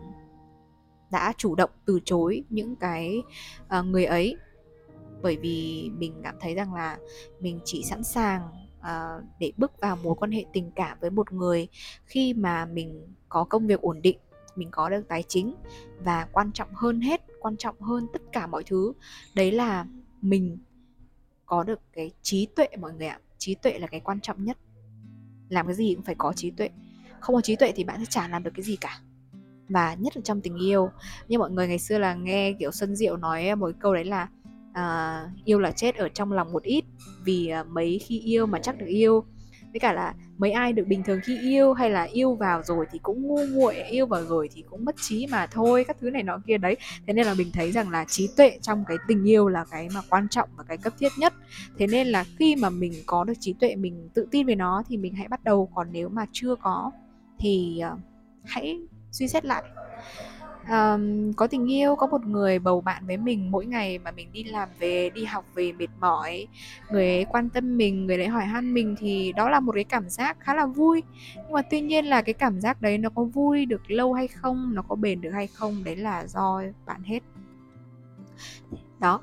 đã 1.11 1.33
chủ 1.37 1.55
động 1.55 1.69
từ 1.85 1.99
chối 2.05 2.43
những 2.49 2.75
cái 2.75 3.21
uh, 3.79 3.85
người 3.85 4.05
ấy. 4.05 4.37
Bởi 5.21 5.37
vì 5.37 5.89
mình 5.97 6.21
cảm 6.23 6.35
thấy 6.39 6.55
rằng 6.55 6.73
là 6.73 6.97
mình 7.39 7.59
chỉ 7.65 7.83
sẵn 7.83 8.03
sàng 8.03 8.41
uh, 8.79 9.23
để 9.39 9.51
bước 9.57 9.71
vào 9.81 9.95
mối 10.03 10.15
quan 10.15 10.31
hệ 10.31 10.45
tình 10.53 10.71
cảm 10.75 10.97
với 11.01 11.09
một 11.09 11.33
người 11.33 11.67
khi 12.05 12.33
mà 12.33 12.65
mình 12.65 13.07
có 13.29 13.43
công 13.43 13.67
việc 13.67 13.81
ổn 13.81 14.01
định 14.01 14.17
mình 14.55 14.69
có 14.71 14.89
được 14.89 15.07
tài 15.07 15.23
chính. 15.27 15.55
Và 16.03 16.27
quan 16.31 16.51
trọng 16.51 16.73
hơn 16.73 17.01
hết 17.01 17.21
quan 17.39 17.57
trọng 17.57 17.81
hơn 17.81 18.07
tất 18.13 18.21
cả 18.31 18.47
mọi 18.47 18.63
thứ 18.63 18.93
đấy 19.35 19.51
là 19.51 19.85
mình 20.21 20.57
có 21.45 21.63
được 21.63 21.79
cái 21.93 22.11
trí 22.21 22.47
tuệ 22.55 22.67
mọi 22.79 22.93
người 22.93 23.07
ạ. 23.07 23.19
Trí 23.37 23.55
tuệ 23.55 23.79
là 23.79 23.87
cái 23.87 23.99
quan 23.99 24.19
trọng 24.19 24.43
nhất. 24.43 24.57
Làm 25.49 25.65
cái 25.65 25.75
gì 25.75 25.95
cũng 25.95 26.03
phải 26.03 26.15
có 26.17 26.33
trí 26.33 26.51
tuệ. 26.51 26.69
Không 27.19 27.35
có 27.35 27.41
trí 27.41 27.55
tuệ 27.55 27.71
thì 27.75 27.83
bạn 27.83 27.99
sẽ 27.99 28.05
chả 28.09 28.27
làm 28.27 28.43
được 28.43 28.51
cái 28.55 28.63
gì 28.63 28.75
cả. 28.75 28.99
Và 29.69 29.93
nhất 29.93 30.17
là 30.17 30.21
trong 30.25 30.41
tình 30.41 30.57
yêu. 30.57 30.89
Như 31.27 31.39
mọi 31.39 31.51
người 31.51 31.67
ngày 31.67 31.79
xưa 31.79 31.97
là 31.97 32.13
nghe 32.13 32.53
kiểu 32.59 32.71
xuân 32.71 32.95
diệu 32.95 33.17
nói 33.17 33.55
một 33.55 33.71
câu 33.79 33.93
đấy 33.93 34.05
là 34.05 34.29
uh, 34.69 35.45
yêu 35.45 35.59
là 35.59 35.71
chết 35.71 35.95
ở 35.95 36.09
trong 36.09 36.31
lòng 36.31 36.51
một 36.51 36.63
ít 36.63 36.85
vì 37.23 37.51
uh, 37.61 37.67
mấy 37.67 37.99
khi 37.99 38.19
yêu 38.19 38.45
mà 38.45 38.59
chắc 38.59 38.77
được 38.77 38.85
yêu 38.85 39.25
với 39.73 39.79
cả 39.79 39.93
là 39.93 40.13
mấy 40.37 40.51
ai 40.51 40.73
được 40.73 40.87
bình 40.87 41.03
thường 41.03 41.19
khi 41.23 41.39
yêu 41.39 41.73
hay 41.73 41.89
là 41.89 42.03
yêu 42.03 42.35
vào 42.35 42.63
rồi 42.63 42.85
thì 42.91 42.99
cũng 43.03 43.21
ngu 43.21 43.39
muội 43.53 43.75
yêu 43.75 44.05
vào 44.05 44.23
rồi 44.25 44.49
thì 44.53 44.63
cũng 44.69 44.85
mất 44.85 44.95
trí 45.01 45.27
mà 45.27 45.47
thôi 45.47 45.85
các 45.87 45.97
thứ 46.01 46.09
này 46.09 46.23
nọ 46.23 46.39
kia 46.47 46.57
đấy. 46.57 46.77
Thế 47.07 47.13
nên 47.13 47.25
là 47.25 47.33
mình 47.33 47.51
thấy 47.53 47.71
rằng 47.71 47.89
là 47.89 48.05
trí 48.07 48.29
tuệ 48.37 48.57
trong 48.61 48.83
cái 48.87 48.97
tình 49.07 49.23
yêu 49.23 49.47
là 49.47 49.65
cái 49.71 49.89
mà 49.93 50.01
quan 50.09 50.27
trọng 50.29 50.49
và 50.55 50.63
cái 50.67 50.77
cấp 50.77 50.93
thiết 50.99 51.11
nhất. 51.17 51.33
Thế 51.77 51.87
nên 51.87 52.07
là 52.07 52.25
khi 52.39 52.55
mà 52.55 52.69
mình 52.69 52.93
có 53.05 53.23
được 53.23 53.33
trí 53.39 53.53
tuệ 53.53 53.75
mình 53.75 54.09
tự 54.13 54.27
tin 54.31 54.47
về 54.47 54.55
nó 54.55 54.83
thì 54.87 54.97
mình 54.97 55.15
hãy 55.15 55.27
bắt 55.27 55.43
đầu. 55.43 55.69
Còn 55.75 55.87
nếu 55.91 56.09
mà 56.09 56.25
chưa 56.31 56.55
có 56.55 56.91
thì 57.39 57.81
uh, 57.93 57.99
hãy 58.43 58.79
suy 59.11 59.27
xét 59.27 59.45
lại 59.45 59.63
um, 60.69 61.33
có 61.33 61.47
tình 61.47 61.71
yêu 61.71 61.95
có 61.95 62.07
một 62.07 62.25
người 62.25 62.59
bầu 62.59 62.81
bạn 62.81 63.05
với 63.05 63.17
mình 63.17 63.51
mỗi 63.51 63.65
ngày 63.65 63.99
mà 63.99 64.11
mình 64.11 64.31
đi 64.31 64.43
làm 64.43 64.69
về 64.79 65.09
đi 65.09 65.25
học 65.25 65.45
về 65.55 65.71
mệt 65.71 65.87
mỏi. 65.99 66.47
Người 66.91 67.07
ấy 67.07 67.25
quan 67.25 67.49
tâm 67.49 67.77
mình 67.77 68.05
người 68.05 68.17
ấy 68.17 68.27
hỏi 68.27 68.45
han 68.45 68.73
mình 68.73 68.95
thì 68.99 69.33
đó 69.35 69.49
là 69.49 69.59
một 69.59 69.71
cái 69.75 69.83
cảm 69.83 70.09
giác 70.09 70.37
khá 70.39 70.53
là 70.53 70.65
vui. 70.65 71.03
Nhưng 71.35 71.51
mà 71.51 71.61
tuy 71.61 71.81
nhiên 71.81 72.05
là 72.05 72.21
cái 72.21 72.33
cảm 72.33 72.59
giác 72.61 72.81
đấy 72.81 72.97
nó 72.97 73.09
có 73.09 73.23
vui 73.23 73.65
được 73.65 73.91
lâu 73.91 74.13
hay 74.13 74.27
không 74.27 74.71
nó 74.73 74.81
có 74.81 74.95
bền 74.95 75.21
được 75.21 75.31
hay 75.31 75.47
không 75.47 75.83
đấy 75.83 75.95
là 75.95 76.27
do 76.27 76.61
bạn 76.85 77.03
hết. 77.03 77.19
Đó. 78.99 79.21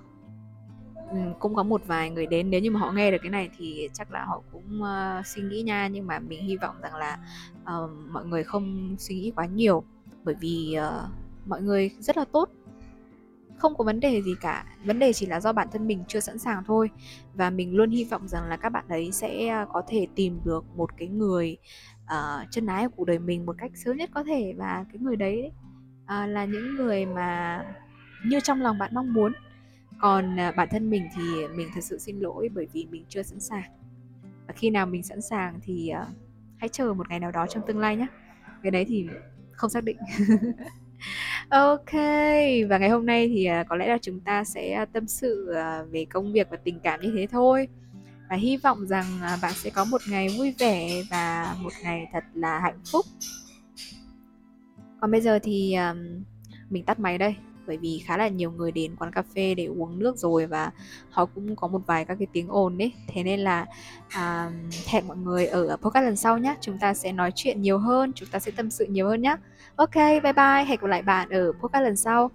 Cũng 1.38 1.55
có 1.55 1.62
một 1.62 1.83
vài 1.87 2.11
người 2.11 2.26
đến 2.26 2.50
nếu 2.50 2.61
như 2.61 2.70
mà 2.70 2.81
họ 2.81 2.92
nghe 2.92 3.11
được 3.11 3.18
cái 3.22 3.31
này 3.31 3.50
thì 3.59 3.88
chắc 3.92 4.11
là 4.12 4.24
họ 4.24 4.42
cũng 4.53 4.83
uh, 4.83 5.26
suy 5.26 5.42
nghĩ 5.42 5.62
nha. 5.62 5.88
Nhưng 5.88 6.07
mà 6.07 6.18
mình 6.18 6.44
hy 6.44 6.57
vọng 6.57 6.74
rằng 6.83 6.94
là 6.94 7.18
uh, 7.62 7.90
mọi 8.11 8.24
người 8.24 8.44
không 8.44 8.96
suy 8.98 9.14
nghĩ 9.14 9.33
quá 9.37 9.46
nhiều. 9.46 9.85
Bởi 10.24 10.35
vì 10.40 10.76
uh, 10.79 11.11
mọi 11.51 11.63
người 11.63 11.91
rất 12.01 12.17
là 12.17 12.25
tốt. 12.25 12.49
Không 13.59 13.75
có 13.77 13.85
vấn 13.85 14.01
đề 14.01 14.23
gì 14.23 14.35
cả 14.41 14.65
vấn 14.85 14.99
đề 14.99 15.13
chỉ 15.13 15.27
là 15.27 15.41
do 15.41 15.53
bản 15.53 15.69
thân 15.73 15.87
mình 15.87 16.05
chưa 16.09 16.21
sẵn 16.21 16.39
sàng 16.39 16.63
thôi. 16.67 16.91
Và 17.35 17.51
mình 17.51 17.77
luôn 17.77 17.91
hy 17.91 18.05
vọng 18.05 18.29
rằng 18.29 18.49
là 18.49 18.57
các 18.57 18.69
bạn 18.69 18.85
ấy 18.89 19.13
sẽ 19.13 19.49
à, 19.49 19.67
có 19.73 19.83
thể 19.89 20.07
tìm 20.15 20.41
được 20.45 20.65
một 20.77 20.91
cái 20.97 21.09
người 21.09 21.57
uh, 22.05 22.51
chân 22.51 22.67
ái 22.67 22.89
của 22.89 22.93
cuộc 22.97 23.05
đời 23.05 23.19
mình 23.19 23.47
một 23.47 23.57
cách 23.59 23.71
sớm 23.75 23.97
nhất 23.97 24.11
có 24.15 24.25
thể. 24.25 24.55
Và 24.57 24.85
cái 24.93 24.99
người 24.99 25.17
đấy 25.17 25.53
uh, 26.05 26.29
là 26.29 26.45
những 26.45 26.77
người 26.77 27.07
mà 27.07 27.61
như 28.27 28.41
trong 28.41 28.63
lòng 28.63 28.79
bạn 28.79 28.95
mong 28.95 29.13
muốn. 29.13 29.33
Còn 30.01 30.37
uh, 30.49 30.57
bản 30.57 30.69
thân 30.71 30.91
mình 30.91 31.09
thì 31.17 31.23
mình 31.57 31.69
thật 31.75 31.85
sự 31.85 31.99
xin 31.99 32.21
lỗi 32.21 32.49
bởi 32.55 32.67
vì 32.73 32.87
mình 32.91 33.05
chưa 33.09 33.23
sẵn 33.23 33.41
sàng. 33.41 33.71
Và 34.47 34.55
khi 34.57 34.71
nào 34.71 34.87
mình 34.87 35.03
sẵn 35.03 35.21
sàng 35.21 35.61
thì 35.63 35.93
uh, 36.03 36.09
hãy 36.59 36.69
chờ 36.69 36.93
một 36.95 37.09
ngày 37.09 37.21
nào 37.21 37.31
đó 37.31 37.47
trong 37.47 37.67
tương 37.67 37.79
lai 37.79 37.97
nhé. 37.97 38.07
Cái 38.63 38.71
đấy 38.71 38.85
thì 38.89 39.09
không 39.53 39.71
xác 39.71 39.85
định. 39.85 39.97
Ok, 41.51 41.93
và 42.69 42.79
ngày 42.79 42.89
hôm 42.89 43.07
nay 43.07 43.29
thì 43.29 43.45
à, 43.45 43.65
có 43.65 43.77
lẽ 43.77 43.89
là 43.89 43.99
chúng 44.03 44.21
ta 44.21 44.45
sẽ 44.45 44.73
à, 44.73 44.85
tâm 44.85 45.07
sự 45.07 45.53
à, 45.55 45.83
về 45.91 46.05
công 46.05 46.33
việc 46.33 46.47
và 46.51 46.57
tình 46.57 46.81
cảm 46.83 47.01
như 47.01 47.13
thế 47.17 47.27
thôi. 47.31 47.69
Và 48.29 48.37
hy 48.37 48.57
vọng 48.57 48.87
rằng 48.87 49.05
bạn 49.43 49.53
sẽ 49.55 49.71
có 49.71 49.85
một 49.85 50.01
ngày 50.11 50.29
vui 50.39 50.55
vẻ 50.59 51.03
và 51.11 51.57
một 51.63 51.73
ngày 51.83 52.07
thật 52.13 52.25
là 52.35 52.59
hạnh 52.59 52.79
phúc. 52.93 53.07
Còn 55.01 55.11
bây 55.11 55.21
giờ 55.21 55.39
thì 55.43 55.77
mình 56.71 56.85
tắt 56.85 57.01
máy 57.01 57.19
đây 57.19 57.35
bởi 57.70 57.76
vì 57.76 58.02
khá 58.06 58.16
là 58.16 58.28
nhiều 58.28 58.50
người 58.50 58.72
đến 58.72 58.96
quán 58.96 59.12
cà 59.12 59.22
phê 59.35 59.54
để 59.54 59.64
uống 59.64 59.98
nước 59.98 60.16
rồi 60.16 60.46
và 60.46 60.70
họ 61.11 61.24
cũng 61.26 61.56
có 61.56 61.68
một 61.68 61.80
vài 61.87 62.04
các 62.04 62.16
cái 62.18 62.26
tiếng 62.33 62.48
ồn 62.48 62.78
đấy 62.78 62.92
thế 63.09 63.22
nên 63.22 63.40
là 63.40 63.66
à, 64.09 64.50
hẹn 64.87 65.09
mọi 65.09 65.16
người 65.16 65.46
ở 65.46 65.76
podcast 65.76 66.04
lần 66.04 66.16
sau 66.16 66.38
nhé 66.38 66.56
chúng 66.61 66.78
ta 66.78 66.94
sẽ 66.94 67.12
nói 67.12 67.33
chuyện 67.35 67.62
nhiều 67.62 67.78
hơn 67.78 68.12
chúng 68.12 68.28
ta 68.28 68.38
sẽ 68.38 68.50
tâm 68.50 68.70
sự 68.70 68.85
nhiều 68.85 69.09
hơn 69.09 69.22
nhé 69.22 69.37
ok 69.76 69.94
bye 69.94 70.33
bye. 70.33 70.64
Hẹn 70.64 70.80
gặp 70.80 70.87
lại 70.87 71.02
bạn 71.02 71.28
ở 71.28 71.52
podcast 71.61 71.85
lần 71.85 71.96
sau. 71.96 72.30